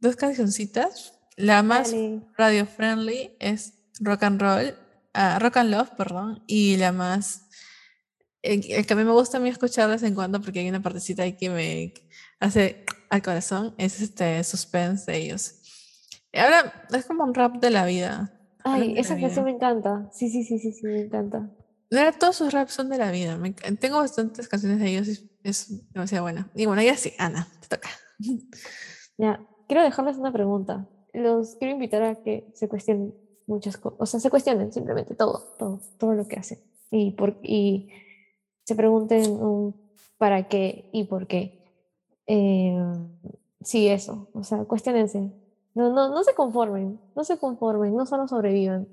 [0.00, 1.14] dos cancioncitas.
[1.36, 4.74] La más Dale, radio friendly es Rock and Roll,
[5.12, 7.46] ah, Rock and Love, perdón, y la más
[8.42, 10.60] el, el que a mí me gusta a mí escuchar de vez en cuando porque
[10.60, 11.94] hay una partecita ahí que me
[12.40, 15.54] hace al corazón es este suspense de ellos.
[16.32, 18.35] Ahora es como un rap de la vida.
[18.68, 20.10] Ay, esa canción me encanta.
[20.12, 21.48] Sí, sí, sí, sí, sí, me encanta.
[21.88, 23.36] Verdad, todos sus raps son de la vida.
[23.36, 26.50] me tengo bastantes canciones de ellos y es, es demasiado buena.
[26.54, 27.88] Y bueno, ya sí, Ana, te toca.
[29.18, 30.86] Ya, quiero dejarles una pregunta.
[31.14, 33.14] Los quiero invitar a que se cuestionen
[33.46, 36.58] muchas cosas, o sea, se cuestionen simplemente todo, todo, todo lo que hacen.
[36.90, 37.88] Y, por, y
[38.64, 39.74] se pregunten un
[40.18, 41.64] para qué y por qué.
[42.26, 42.76] Eh,
[43.62, 45.32] sí, eso, o sea, cuestionense.
[45.76, 48.88] No, no, no se conformen, no se conformen, no solo sobrevivan.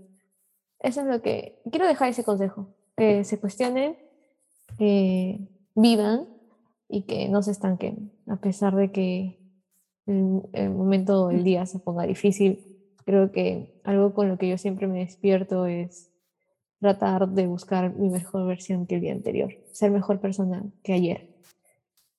[0.80, 2.68] Eso es lo que quiero dejar ese consejo,
[2.98, 3.98] que se cuestionen,
[4.78, 5.40] que
[5.76, 6.28] vivan
[6.90, 9.40] y que no se estanquen, a pesar de que
[10.08, 12.60] el, momento del día se ponga difícil,
[13.06, 16.12] creo que algo con lo que yo siempre me despierto es
[16.82, 21.30] tratar de buscar mi mejor versión que el día anterior, ser mejor persona que ayer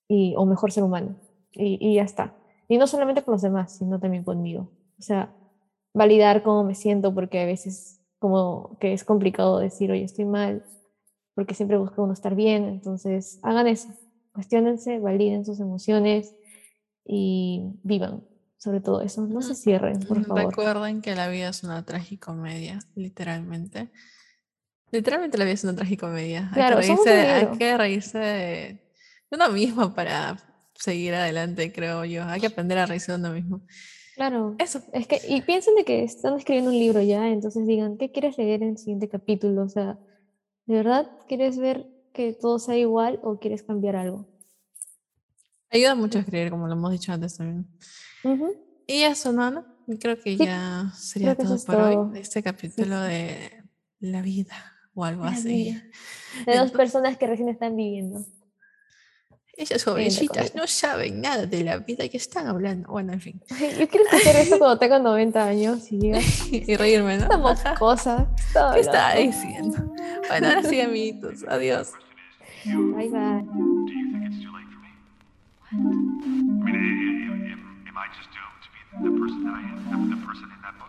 [0.07, 1.17] y, o mejor ser humano
[1.51, 2.33] y, y ya está.
[2.67, 4.71] Y no solamente con los demás, sino también conmigo.
[4.97, 5.33] O sea,
[5.93, 10.65] validar cómo me siento porque a veces como que es complicado decir, oye, estoy mal,
[11.35, 12.65] porque siempre busca uno estar bien.
[12.65, 13.89] Entonces, hagan eso,
[14.33, 16.35] cuestionense, validen sus emociones
[17.05, 18.23] y vivan
[18.65, 19.27] sobre todo eso.
[19.27, 20.47] No se cierren, por favor.
[20.47, 23.91] Recuerden que la vida es una tragicomedia, literalmente.
[24.89, 26.49] Literalmente la vida es una tragicomedia.
[26.51, 28.79] Claro, hay, que reírse, hay que reírse de
[29.29, 30.37] uno mismo para
[30.75, 32.23] seguir adelante, creo yo.
[32.25, 33.61] Hay que aprender a reírse de uno mismo.
[34.15, 34.55] Claro.
[34.59, 34.81] Eso.
[34.93, 38.37] Es que, y piensen de que están escribiendo un libro ya, entonces digan, ¿qué quieres
[38.37, 39.63] leer en el siguiente capítulo?
[39.63, 39.97] O sea,
[40.65, 44.25] ¿de verdad quieres ver que todo sea igual o quieres cambiar algo?
[45.69, 47.67] Ayuda mucho a escribir, como lo hemos dicho antes también.
[48.23, 48.53] Ujú.
[48.87, 49.33] Y eso.
[49.33, 49.65] ¿no?
[49.99, 52.09] Creo que Sí, ya sería que todo por todo.
[52.11, 52.19] hoy.
[52.19, 53.63] Este capítulo de
[53.99, 54.55] la vida
[54.93, 55.47] o algo La así.
[55.49, 55.83] vida.
[56.45, 58.25] De dos personas que recién están viviendo.
[59.57, 62.89] Esas jovencitas no saben nada de la vida que están hablando.
[62.89, 63.41] Bueno, en fin.
[63.49, 66.19] Yo quiero escuchar eso cuando tenga 90 años y diga,
[66.51, 67.23] y reírme, ¿no?
[67.23, 68.27] estamos cosas.
[68.73, 69.93] ¿Qué estaba diciendo?
[70.27, 71.45] Bueno, ahora sí, amiguitos.
[71.47, 71.91] Adiós.
[72.65, 73.45] Bye bye.
[79.03, 79.59] The person that I
[79.91, 80.87] am, the, person in that book?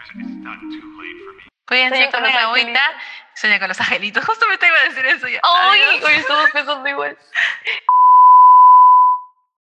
[0.00, 1.55] It's not too late for me.
[1.66, 2.80] Cuídense con la agüita.
[3.34, 4.24] Sueña con los angelitos.
[4.26, 5.40] Justo me te iba a decir eso ya.
[5.42, 6.00] ¡Ay!
[6.04, 7.18] Hoy estamos pensando igual.